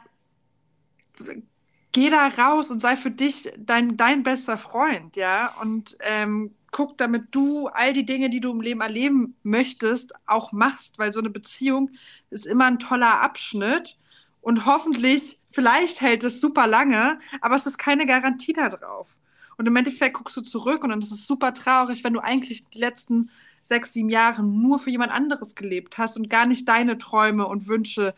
geh 1.93 2.11
da 2.11 2.29
raus 2.29 2.71
und 2.71 2.81
sei 2.81 2.97
für 2.97 3.11
dich 3.11 3.51
dein, 3.59 3.97
dein 3.97 4.23
bester 4.23 4.59
Freund, 4.59 5.17
ja. 5.17 5.55
Und 5.63 5.97
ähm, 6.01 6.55
guck, 6.71 6.99
damit 6.99 7.35
du 7.35 7.69
all 7.69 7.95
die 7.95 8.05
Dinge, 8.05 8.29
die 8.29 8.41
du 8.41 8.51
im 8.51 8.61
Leben 8.61 8.83
erleben 8.83 9.35
möchtest, 9.43 10.13
auch 10.27 10.53
machst, 10.53 10.99
weil 10.99 11.13
so 11.13 11.21
eine 11.21 11.31
Beziehung 11.31 11.91
ist 12.31 12.47
immer 12.47 12.67
ein 12.67 12.79
toller 12.79 13.23
Abschnitt. 13.23 13.97
Und 14.43 14.67
hoffentlich, 14.67 15.39
vielleicht 15.51 16.01
hält 16.03 16.23
es 16.23 16.41
super 16.41 16.67
lange, 16.67 17.19
aber 17.41 17.55
es 17.55 17.67
ist 17.67 17.79
keine 17.79 18.07
Garantie 18.07 18.53
darauf. 18.53 19.09
Und 19.57 19.67
im 19.67 19.77
Endeffekt 19.77 20.15
guckst 20.15 20.37
du 20.37 20.43
zurück 20.43 20.85
und 20.85 20.91
dann 20.91 21.01
ist 21.01 21.13
es 21.13 21.27
super 21.27 21.55
traurig, 21.55 22.05
wenn 22.05 22.13
du 22.13 22.21
eigentlich 22.21 22.69
die 22.69 22.79
letzten 22.79 23.31
sechs, 23.63 23.93
sieben 23.93 24.11
Jahre 24.11 24.43
nur 24.43 24.79
für 24.79 24.91
jemand 24.91 25.13
anderes 25.13 25.55
gelebt 25.55 25.99
hast 25.99 26.17
und 26.17 26.31
gar 26.31 26.47
nicht 26.47 26.69
deine 26.69 26.99
Träume 26.99 27.47
und 27.47 27.67
Wünsche 27.67 28.15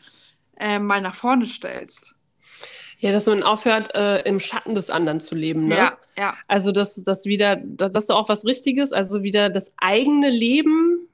äh, 0.56 0.78
mal 0.78 1.00
nach 1.00 1.14
vorne 1.14 1.46
stellst. 1.46 2.16
Ja, 2.98 3.12
dass 3.12 3.26
man 3.26 3.44
aufhört, 3.44 3.94
äh, 3.94 4.22
im 4.22 4.40
Schatten 4.40 4.74
des 4.74 4.90
anderen 4.90 5.20
zu 5.20 5.36
leben. 5.36 5.68
Ne? 5.68 5.76
Ja, 5.76 5.98
ja. 6.16 6.34
Also, 6.48 6.72
dass 6.72 6.96
das 6.96 7.26
wieder, 7.26 7.56
das 7.56 7.94
ist 7.94 8.10
auch 8.10 8.28
was 8.28 8.44
Richtiges, 8.44 8.92
also 8.92 9.22
wieder 9.22 9.50
das 9.50 9.72
eigene 9.78 10.30
Leben 10.30 11.06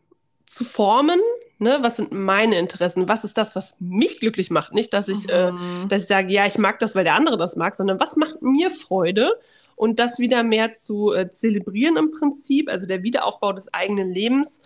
zu 0.46 0.64
formen 0.64 1.20
Ne, 1.58 1.78
was 1.82 1.96
sind 1.96 2.12
meine 2.12 2.58
Interessen? 2.58 3.08
Was 3.08 3.22
ist 3.22 3.38
das, 3.38 3.54
was 3.54 3.76
mich 3.78 4.18
glücklich 4.18 4.50
macht? 4.50 4.74
Nicht, 4.74 4.92
dass 4.92 5.08
ich, 5.08 5.28
äh, 5.30 5.52
mhm. 5.52 5.84
äh, 5.84 5.88
dass 5.88 6.02
ich 6.02 6.08
sage, 6.08 6.32
ja, 6.32 6.46
ich 6.46 6.58
mag 6.58 6.80
das, 6.80 6.96
weil 6.96 7.04
der 7.04 7.14
andere 7.14 7.36
das 7.36 7.54
mag, 7.54 7.76
sondern 7.76 8.00
was 8.00 8.16
macht 8.16 8.42
mir 8.42 8.70
Freude? 8.70 9.30
Und 9.76 9.98
das 9.98 10.18
wieder 10.18 10.42
mehr 10.42 10.74
zu 10.74 11.12
äh, 11.12 11.30
zelebrieren 11.30 11.96
im 11.96 12.10
Prinzip, 12.10 12.70
also 12.70 12.86
der 12.86 13.02
Wiederaufbau 13.02 13.52
des 13.52 13.72
eigenen 13.72 14.12
Lebens. 14.12 14.60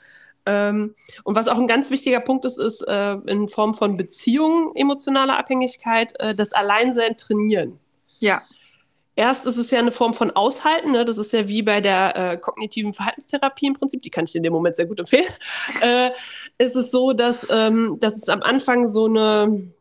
Ähm, 0.46 0.94
und 1.24 1.34
was 1.36 1.48
auch 1.48 1.58
ein 1.58 1.66
ganz 1.66 1.90
wichtiger 1.90 2.20
Punkt 2.20 2.44
ist, 2.44 2.58
ist 2.58 2.80
äh, 2.82 3.14
in 3.26 3.48
Form 3.48 3.74
von 3.74 3.96
Beziehungen, 3.96 4.74
emotionaler 4.74 5.38
Abhängigkeit, 5.38 6.18
äh, 6.20 6.34
das 6.34 6.52
Alleinsein 6.52 7.16
trainieren. 7.16 7.78
Ja. 8.20 8.42
Erst 9.14 9.46
ist 9.46 9.56
es 9.56 9.72
ja 9.72 9.80
eine 9.80 9.90
Form 9.90 10.14
von 10.14 10.30
Aushalten, 10.30 10.92
ne? 10.92 11.04
das 11.04 11.18
ist 11.18 11.32
ja 11.32 11.48
wie 11.48 11.62
bei 11.62 11.80
der 11.80 12.16
äh, 12.16 12.36
kognitiven 12.38 12.94
Verhaltenstherapie 12.94 13.66
im 13.66 13.74
Prinzip, 13.74 14.00
die 14.02 14.10
kann 14.10 14.26
ich 14.26 14.36
in 14.36 14.44
dem 14.44 14.52
Moment 14.52 14.76
sehr 14.76 14.86
gut 14.86 15.00
empfehlen. 15.00 15.26
äh, 15.80 16.10
ist 16.56 16.76
es 16.76 16.92
so, 16.92 17.12
dass, 17.12 17.44
ähm, 17.50 17.96
dass 18.00 18.16
es 18.16 18.28
am 18.28 18.42
Anfang 18.42 18.88
so 18.88 19.06
eine 19.06 19.72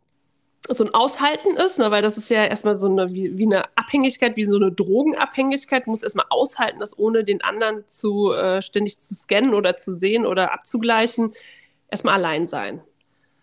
so 0.75 0.83
ein 0.83 0.93
Aushalten 0.93 1.55
ist, 1.55 1.79
ne? 1.79 1.91
weil 1.91 2.01
das 2.01 2.17
ist 2.17 2.29
ja 2.29 2.43
erstmal 2.43 2.77
so 2.77 2.87
eine 2.87 3.13
wie, 3.13 3.37
wie 3.37 3.45
eine 3.45 3.63
Abhängigkeit, 3.77 4.35
wie 4.35 4.43
so 4.43 4.57
eine 4.57 4.71
Drogenabhängigkeit. 4.71 5.85
Du 5.85 5.91
musst 5.91 6.03
erstmal 6.03 6.25
aushalten, 6.29 6.79
das 6.79 6.97
ohne 6.97 7.23
den 7.23 7.41
anderen 7.41 7.87
zu 7.87 8.33
äh, 8.33 8.61
ständig 8.61 8.99
zu 8.99 9.15
scannen 9.15 9.53
oder 9.53 9.77
zu 9.77 9.93
sehen 9.93 10.25
oder 10.25 10.53
abzugleichen, 10.53 11.33
erstmal 11.89 12.15
allein 12.15 12.47
sein. 12.47 12.81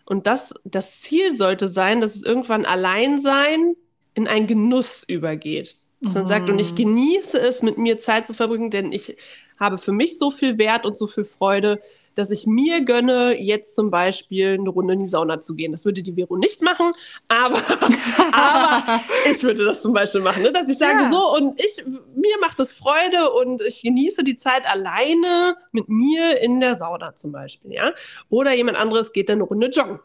Und 0.05 0.27
das, 0.27 0.53
das 0.63 1.01
Ziel 1.01 1.35
sollte 1.35 1.67
sein, 1.67 1.99
dass 1.99 2.15
es 2.15 2.23
irgendwann 2.23 2.65
allein 2.65 3.21
sein 3.21 3.75
in 4.13 4.27
einen 4.27 4.47
Genuss 4.47 5.03
übergeht. 5.03 5.77
Dass 6.01 6.13
man 6.13 6.27
sagt, 6.27 6.49
und 6.49 6.59
ich 6.59 6.73
mhm. 6.73 6.77
genieße 6.77 7.39
es, 7.39 7.63
mit 7.63 7.77
mir 7.77 7.97
Zeit 7.97 8.27
zu 8.27 8.33
verbringen, 8.35 8.69
denn 8.69 8.91
ich 8.91 9.17
habe 9.59 9.77
für 9.77 9.91
mich 9.91 10.19
so 10.19 10.29
viel 10.29 10.57
Wert 10.57 10.85
und 10.85 10.95
so 10.95 11.07
viel 11.07 11.25
Freude, 11.25 11.81
dass 12.15 12.31
ich 12.31 12.47
mir 12.47 12.81
gönne, 12.81 13.39
jetzt 13.39 13.75
zum 13.75 13.91
Beispiel 13.91 14.53
eine 14.59 14.69
Runde 14.69 14.93
in 14.93 14.99
die 15.01 15.05
Sauna 15.05 15.39
zu 15.39 15.55
gehen. 15.55 15.71
Das 15.71 15.85
würde 15.85 16.01
die 16.01 16.13
Vero 16.13 16.37
nicht 16.37 16.61
machen, 16.61 16.91
aber, 17.27 17.57
aber 18.31 19.01
ich 19.29 19.43
würde 19.43 19.65
das 19.65 19.81
zum 19.81 19.93
Beispiel 19.93 20.21
machen, 20.21 20.43
ne? 20.43 20.51
dass 20.51 20.69
ich 20.69 20.77
sage, 20.77 21.03
ja. 21.03 21.09
so, 21.09 21.35
und 21.35 21.61
ich, 21.61 21.83
mir 22.15 22.37
macht 22.41 22.59
es 22.59 22.73
Freude 22.73 23.31
und 23.31 23.61
ich 23.61 23.83
genieße 23.83 24.23
die 24.23 24.37
Zeit 24.37 24.65
alleine 24.65 25.55
mit 25.71 25.89
mir 25.89 26.39
in 26.41 26.59
der 26.59 26.75
Sauna 26.75 27.15
zum 27.15 27.31
Beispiel, 27.31 27.73
ja. 27.73 27.93
Oder 28.29 28.53
jemand 28.53 28.77
anderes 28.77 29.13
geht 29.13 29.29
dann 29.29 29.35
eine 29.35 29.43
Runde 29.43 29.67
joggen 29.67 29.99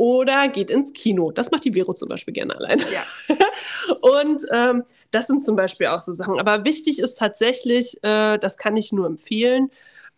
oder 0.00 0.48
geht 0.48 0.70
ins 0.70 0.94
Kino. 0.94 1.30
Das 1.30 1.50
macht 1.50 1.66
die 1.66 1.74
Vero 1.74 1.92
zum 1.92 2.08
Beispiel 2.08 2.32
gerne 2.32 2.56
alleine. 2.56 2.82
Ja. 2.90 3.36
und 4.00 4.46
ähm, 4.50 4.84
das 5.10 5.26
sind 5.26 5.44
zum 5.44 5.56
Beispiel 5.56 5.88
auch 5.88 6.00
so 6.00 6.12
Sachen. 6.12 6.40
Aber 6.40 6.64
wichtig 6.64 6.98
ist 6.98 7.18
tatsächlich, 7.18 8.02
äh, 8.02 8.38
das 8.38 8.56
kann 8.56 8.78
ich 8.78 8.92
nur 8.92 9.04
empfehlen, 9.04 9.70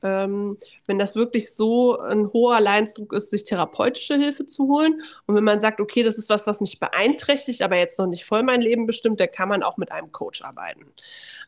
ähm, 0.03 0.59
wenn 0.87 0.99
das 0.99 1.17
wirklich 1.17 1.55
so 1.55 1.99
ein 1.99 2.33
hoher 2.33 2.61
Leidensdruck 2.61 3.13
ist, 3.13 3.31
sich 3.31 3.45
therapeutische 3.45 4.17
Hilfe 4.17 4.47
zu 4.47 4.69
holen. 4.69 5.03
Und 5.27 5.35
wenn 5.35 5.45
man 5.45 5.61
sagt, 5.61 5.81
okay, 5.81 6.03
das 6.03 6.19
ist 6.19 6.29
was, 6.29 6.47
was 6.47 6.61
mich 6.61 6.81
beeinträchtigt, 6.81 7.63
aber 7.63 7.77
jetzt 7.77 7.99
noch 7.99 8.07
nicht 8.07 8.25
voll 8.25 8.43
mein 8.43 8.61
Leben 8.61 8.87
bestimmt, 8.87 9.21
dann 9.21 9.29
kann 9.29 9.49
man 9.49 9.63
auch 9.63 9.77
mit 9.77 9.93
einem 9.93 10.13
Coach 10.13 10.43
arbeiten. 10.43 10.87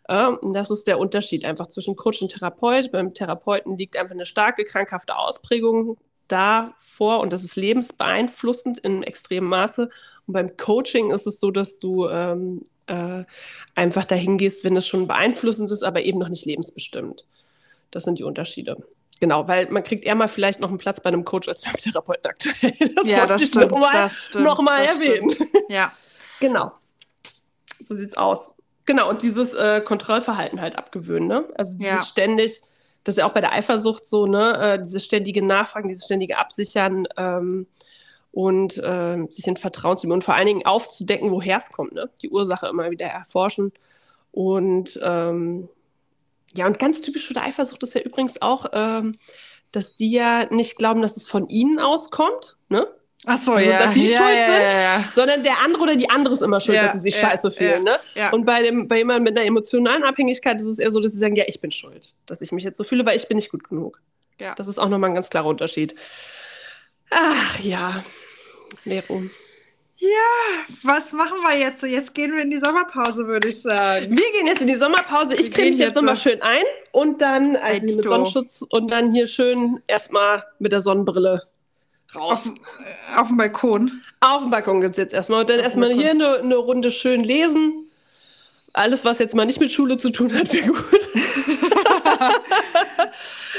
Ähm, 0.08 0.38
das 0.52 0.70
ist 0.70 0.86
der 0.86 0.98
Unterschied 0.98 1.44
einfach 1.44 1.66
zwischen 1.66 1.96
Coach 1.96 2.22
und 2.22 2.30
Therapeut. 2.30 2.92
Beim 2.92 3.14
Therapeuten 3.14 3.76
liegt 3.76 3.96
einfach 3.96 4.14
eine 4.14 4.26
starke 4.26 4.64
krankhafte 4.64 5.16
Ausprägung 5.16 5.96
davor 6.28 7.20
und 7.20 7.32
das 7.32 7.44
ist 7.44 7.56
lebensbeeinflussend 7.56 8.78
in 8.78 9.02
extremem 9.02 9.48
Maße. 9.48 9.90
Und 10.26 10.32
beim 10.32 10.56
Coaching 10.56 11.10
ist 11.10 11.26
es 11.26 11.40
so, 11.40 11.50
dass 11.50 11.78
du 11.78 12.08
ähm, 12.08 12.64
äh, 12.86 13.24
einfach 13.74 14.04
dahin 14.04 14.38
gehst, 14.38 14.64
wenn 14.64 14.76
es 14.76 14.86
schon 14.86 15.06
beeinflussend 15.06 15.70
ist, 15.70 15.82
aber 15.82 16.02
eben 16.02 16.18
noch 16.18 16.28
nicht 16.28 16.44
lebensbestimmt. 16.44 17.26
Das 17.94 18.04
sind 18.04 18.18
die 18.18 18.24
Unterschiede. 18.24 18.76
Genau, 19.20 19.46
weil 19.46 19.70
man 19.70 19.82
kriegt 19.84 20.04
eher 20.04 20.14
mal 20.14 20.28
vielleicht 20.28 20.60
noch 20.60 20.68
einen 20.68 20.78
Platz 20.78 21.00
bei 21.00 21.08
einem 21.08 21.24
Coach 21.24 21.48
als 21.48 21.62
beim 21.62 21.74
Therapeuten 21.74 22.26
aktuell. 22.26 22.72
Das 22.96 23.06
ja, 23.06 23.26
das 23.26 23.42
stimmt, 23.44 23.70
noch 23.70 23.78
mal, 23.78 23.92
das 23.92 24.24
stimmt. 24.26 24.44
Noch 24.44 24.60
mal 24.60 24.84
erwähnen. 24.84 25.30
Stimmt. 25.30 25.52
Ja. 25.68 25.92
Genau. 26.40 26.72
So 27.80 27.94
sieht's 27.94 28.16
aus. 28.16 28.56
Genau, 28.86 29.08
und 29.08 29.22
dieses 29.22 29.54
äh, 29.54 29.80
Kontrollverhalten 29.80 30.60
halt 30.60 30.76
abgewöhnen, 30.76 31.28
ne? 31.28 31.44
Also 31.54 31.78
dieses 31.78 31.92
ja. 31.92 32.04
ständig 32.04 32.60
das 33.04 33.14
ist 33.14 33.18
ja 33.18 33.26
auch 33.26 33.34
bei 33.34 33.42
der 33.42 33.52
Eifersucht 33.52 34.06
so, 34.06 34.26
ne? 34.26 34.58
Äh, 34.58 34.82
diese 34.82 34.98
ständige 34.98 35.44
Nachfragen, 35.44 35.88
dieses 35.88 36.06
ständige 36.06 36.38
Absichern 36.38 37.06
ähm, 37.18 37.66
und 38.32 38.78
äh, 38.78 39.26
sich 39.30 39.46
in 39.46 39.58
Vertrauen 39.58 39.98
zu 39.98 40.06
üben 40.06 40.14
und 40.14 40.24
vor 40.24 40.34
allen 40.34 40.46
Dingen 40.46 40.66
aufzudecken, 40.66 41.30
woher 41.30 41.58
es 41.58 41.70
kommt, 41.70 41.92
ne? 41.92 42.08
Die 42.22 42.30
Ursache 42.30 42.66
immer 42.66 42.90
wieder 42.90 43.06
erforschen. 43.06 43.72
Und 44.32 44.98
ähm, 45.02 45.68
ja, 46.56 46.66
und 46.66 46.78
ganz 46.78 47.00
typisch 47.00 47.26
für 47.26 47.34
der 47.34 47.44
Eifersucht 47.44 47.82
ist 47.82 47.94
ja 47.94 48.00
übrigens 48.00 48.40
auch, 48.40 48.66
ähm, 48.72 49.16
dass 49.72 49.96
die 49.96 50.10
ja 50.10 50.46
nicht 50.52 50.76
glauben, 50.76 51.02
dass 51.02 51.16
es 51.16 51.26
von 51.26 51.48
ihnen 51.48 51.78
auskommt, 51.78 52.56
ne? 52.68 52.86
Ach 53.26 53.38
so, 53.38 53.52
also, 53.54 53.70
ja. 53.70 53.78
Dass 53.78 53.94
sie 53.94 54.04
ja, 54.04 54.18
schuld 54.18 54.36
ja, 54.36 54.46
sind, 54.46 54.62
ja, 54.62 55.04
sondern 55.12 55.42
der 55.42 55.60
andere 55.64 55.82
oder 55.82 55.96
die 55.96 56.10
andere 56.10 56.34
ist 56.34 56.42
immer 56.42 56.60
schuld, 56.60 56.76
dass 56.76 56.92
sie 56.92 57.00
sich 57.00 57.16
scheiße 57.16 57.50
fühlen. 57.50 57.82
Ne? 57.82 57.96
Und 58.32 58.44
bei, 58.44 58.62
dem, 58.62 58.86
bei 58.86 58.98
jemandem 58.98 59.24
mit 59.24 59.38
einer 59.38 59.46
emotionalen 59.46 60.04
Abhängigkeit 60.04 60.60
ist 60.60 60.66
es 60.66 60.78
eher 60.78 60.90
so, 60.90 61.00
dass 61.00 61.12
sie 61.12 61.18
sagen, 61.18 61.34
ja, 61.34 61.44
ich 61.46 61.60
bin 61.60 61.70
schuld, 61.70 62.14
dass 62.26 62.42
ich 62.42 62.52
mich 62.52 62.64
jetzt 62.64 62.76
so 62.76 62.84
fühle, 62.84 63.06
weil 63.06 63.16
ich 63.16 63.26
bin 63.26 63.36
nicht 63.36 63.50
gut 63.50 63.66
genug. 63.66 64.02
Ja. 64.38 64.54
Das 64.56 64.68
ist 64.68 64.78
auch 64.78 64.88
nochmal 64.88 65.10
ein 65.10 65.14
ganz 65.14 65.30
klarer 65.30 65.46
Unterschied. 65.46 65.94
Ach 67.10 67.60
ja, 67.60 68.04
Vero. 70.04 70.64
Was 70.84 71.12
machen 71.12 71.38
wir 71.42 71.56
jetzt? 71.58 71.82
Jetzt 71.82 72.14
gehen 72.14 72.32
wir 72.32 72.42
in 72.42 72.50
die 72.50 72.58
Sommerpause, 72.58 73.26
würde 73.26 73.48
ich 73.48 73.60
sagen. 73.62 74.10
Wir 74.10 74.32
gehen 74.32 74.46
jetzt 74.46 74.60
in 74.60 74.66
die 74.68 74.76
Sommerpause. 74.76 75.34
Ich 75.34 75.50
creme 75.52 75.70
mich 75.70 75.78
jetzt 75.78 75.88
jetzt 75.88 75.94
nochmal 75.96 76.16
so- 76.16 76.28
schön 76.30 76.42
ein 76.42 76.62
und 76.92 77.20
dann 77.22 77.56
also 77.56 77.96
mit. 77.96 78.04
Sonnenschutz 78.04 78.64
und 78.68 78.90
dann 78.90 79.12
hier 79.12 79.26
schön 79.26 79.80
erstmal 79.86 80.44
mit 80.58 80.72
der 80.72 80.80
Sonnenbrille 80.80 81.42
raus. 82.14 82.42
Auf, 82.46 82.52
auf 83.20 83.28
dem 83.28 83.36
Balkon. 83.36 84.02
Auf 84.20 84.42
dem 84.42 84.50
Balkon 84.50 84.80
gibt 84.80 84.92
es 84.92 84.98
jetzt 84.98 85.14
erstmal. 85.14 85.40
Und 85.40 85.50
dann 85.50 85.58
Auf 85.58 85.64
erstmal 85.64 85.92
hier 85.92 86.10
eine, 86.10 86.38
eine 86.38 86.56
Runde 86.56 86.90
schön 86.90 87.22
lesen. 87.24 87.80
Alles, 88.72 89.04
was 89.04 89.20
jetzt 89.20 89.36
mal 89.36 89.46
nicht 89.46 89.60
mit 89.60 89.70
Schule 89.70 89.98
zu 89.98 90.10
tun 90.10 90.32
hat, 90.36 90.52
wäre 90.52 90.66
gut. 90.66 90.84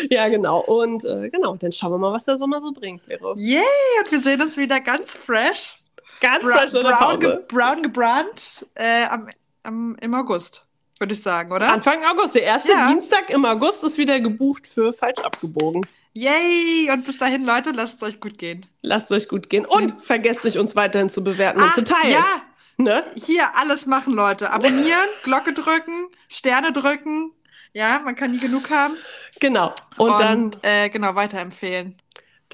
ja, 0.10 0.28
genau. 0.28 0.60
Und 0.60 1.06
äh, 1.06 1.30
genau, 1.30 1.56
dann 1.56 1.72
schauen 1.72 1.92
wir 1.94 1.98
mal, 1.98 2.12
was 2.12 2.26
der 2.26 2.36
Sommer 2.38 2.62
so 2.62 2.72
bringt, 2.74 3.02
Vero. 3.04 3.34
Yay! 3.38 3.62
Und 4.04 4.12
wir 4.12 4.22
sehen 4.22 4.42
uns 4.42 4.58
wieder 4.58 4.82
ganz 4.82 5.16
fresh. 5.16 5.78
Ganz 6.26 6.44
Bra 6.44 6.98
brown, 6.98 7.20
ge 7.20 7.40
brown 7.48 7.84
gebrannt 7.84 8.66
äh, 8.76 9.06
am, 9.06 9.30
am, 9.64 9.96
im 10.02 10.14
August, 10.14 10.66
würde 11.00 11.14
ich 11.14 11.22
sagen, 11.22 11.52
oder? 11.52 11.72
Anfang 11.72 12.04
August, 12.06 12.36
der 12.36 12.44
erste 12.44 12.72
Ja. 12.72 12.90
Dienstag 12.90 13.30
im 13.30 13.46
August 13.46 13.84
ist 13.84 13.98
wieder 13.98 14.20
gebucht 14.20 14.68
für 14.68 14.94
falsch 14.94 15.20
abgebogen. 15.20 15.86
Yay! 16.14 16.90
Und 16.92 17.06
bis 17.06 17.18
dahin, 17.18 17.46
Leute, 17.46 17.72
lasst 17.72 17.96
es 17.96 18.04
euch 18.04 18.20
gut 18.22 18.38
gehen. 18.38 18.66
Lasst 18.82 19.12
es 19.12 19.24
euch 19.24 19.28
gut 19.30 19.50
gehen 19.50 19.66
und 19.66 20.02
vergesst 20.02 20.44
nicht, 20.46 20.58
uns 20.58 20.76
weiterhin 20.76 21.10
zu 21.10 21.24
bewerten 21.24 21.62
und 21.62 21.74
zu 21.74 21.84
teilen. 21.84 22.16
Ah, 22.18 22.38
ja, 22.38 22.42
Ne? 22.78 23.04
hier 23.16 23.56
alles 23.56 23.86
machen, 23.86 24.14
Leute. 24.14 24.52
Abonnieren, 24.52 25.08
Glocke 25.24 25.54
drücken, 25.54 26.08
Sterne 26.28 26.72
drücken. 26.72 27.32
Ja, 27.74 28.00
man 28.00 28.16
kann 28.16 28.32
nie 28.32 28.40
genug 28.40 28.70
haben. 28.70 28.96
Genau. 29.40 29.74
Und, 29.98 30.10
dann, 30.12 30.56
äh, 30.62 30.90
genau, 30.90 31.16
weiterempfehlen. 31.16 31.98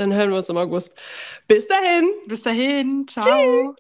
Dann 0.02 0.14
hören 0.14 0.32
wir 0.32 0.38
uns 0.38 0.50
im 0.50 0.58
August. 0.58 0.92
Bis 1.48 1.68
dahin. 1.68 2.10
Bis 2.28 2.42
dahin, 2.44 3.08
ciao. 3.08 3.76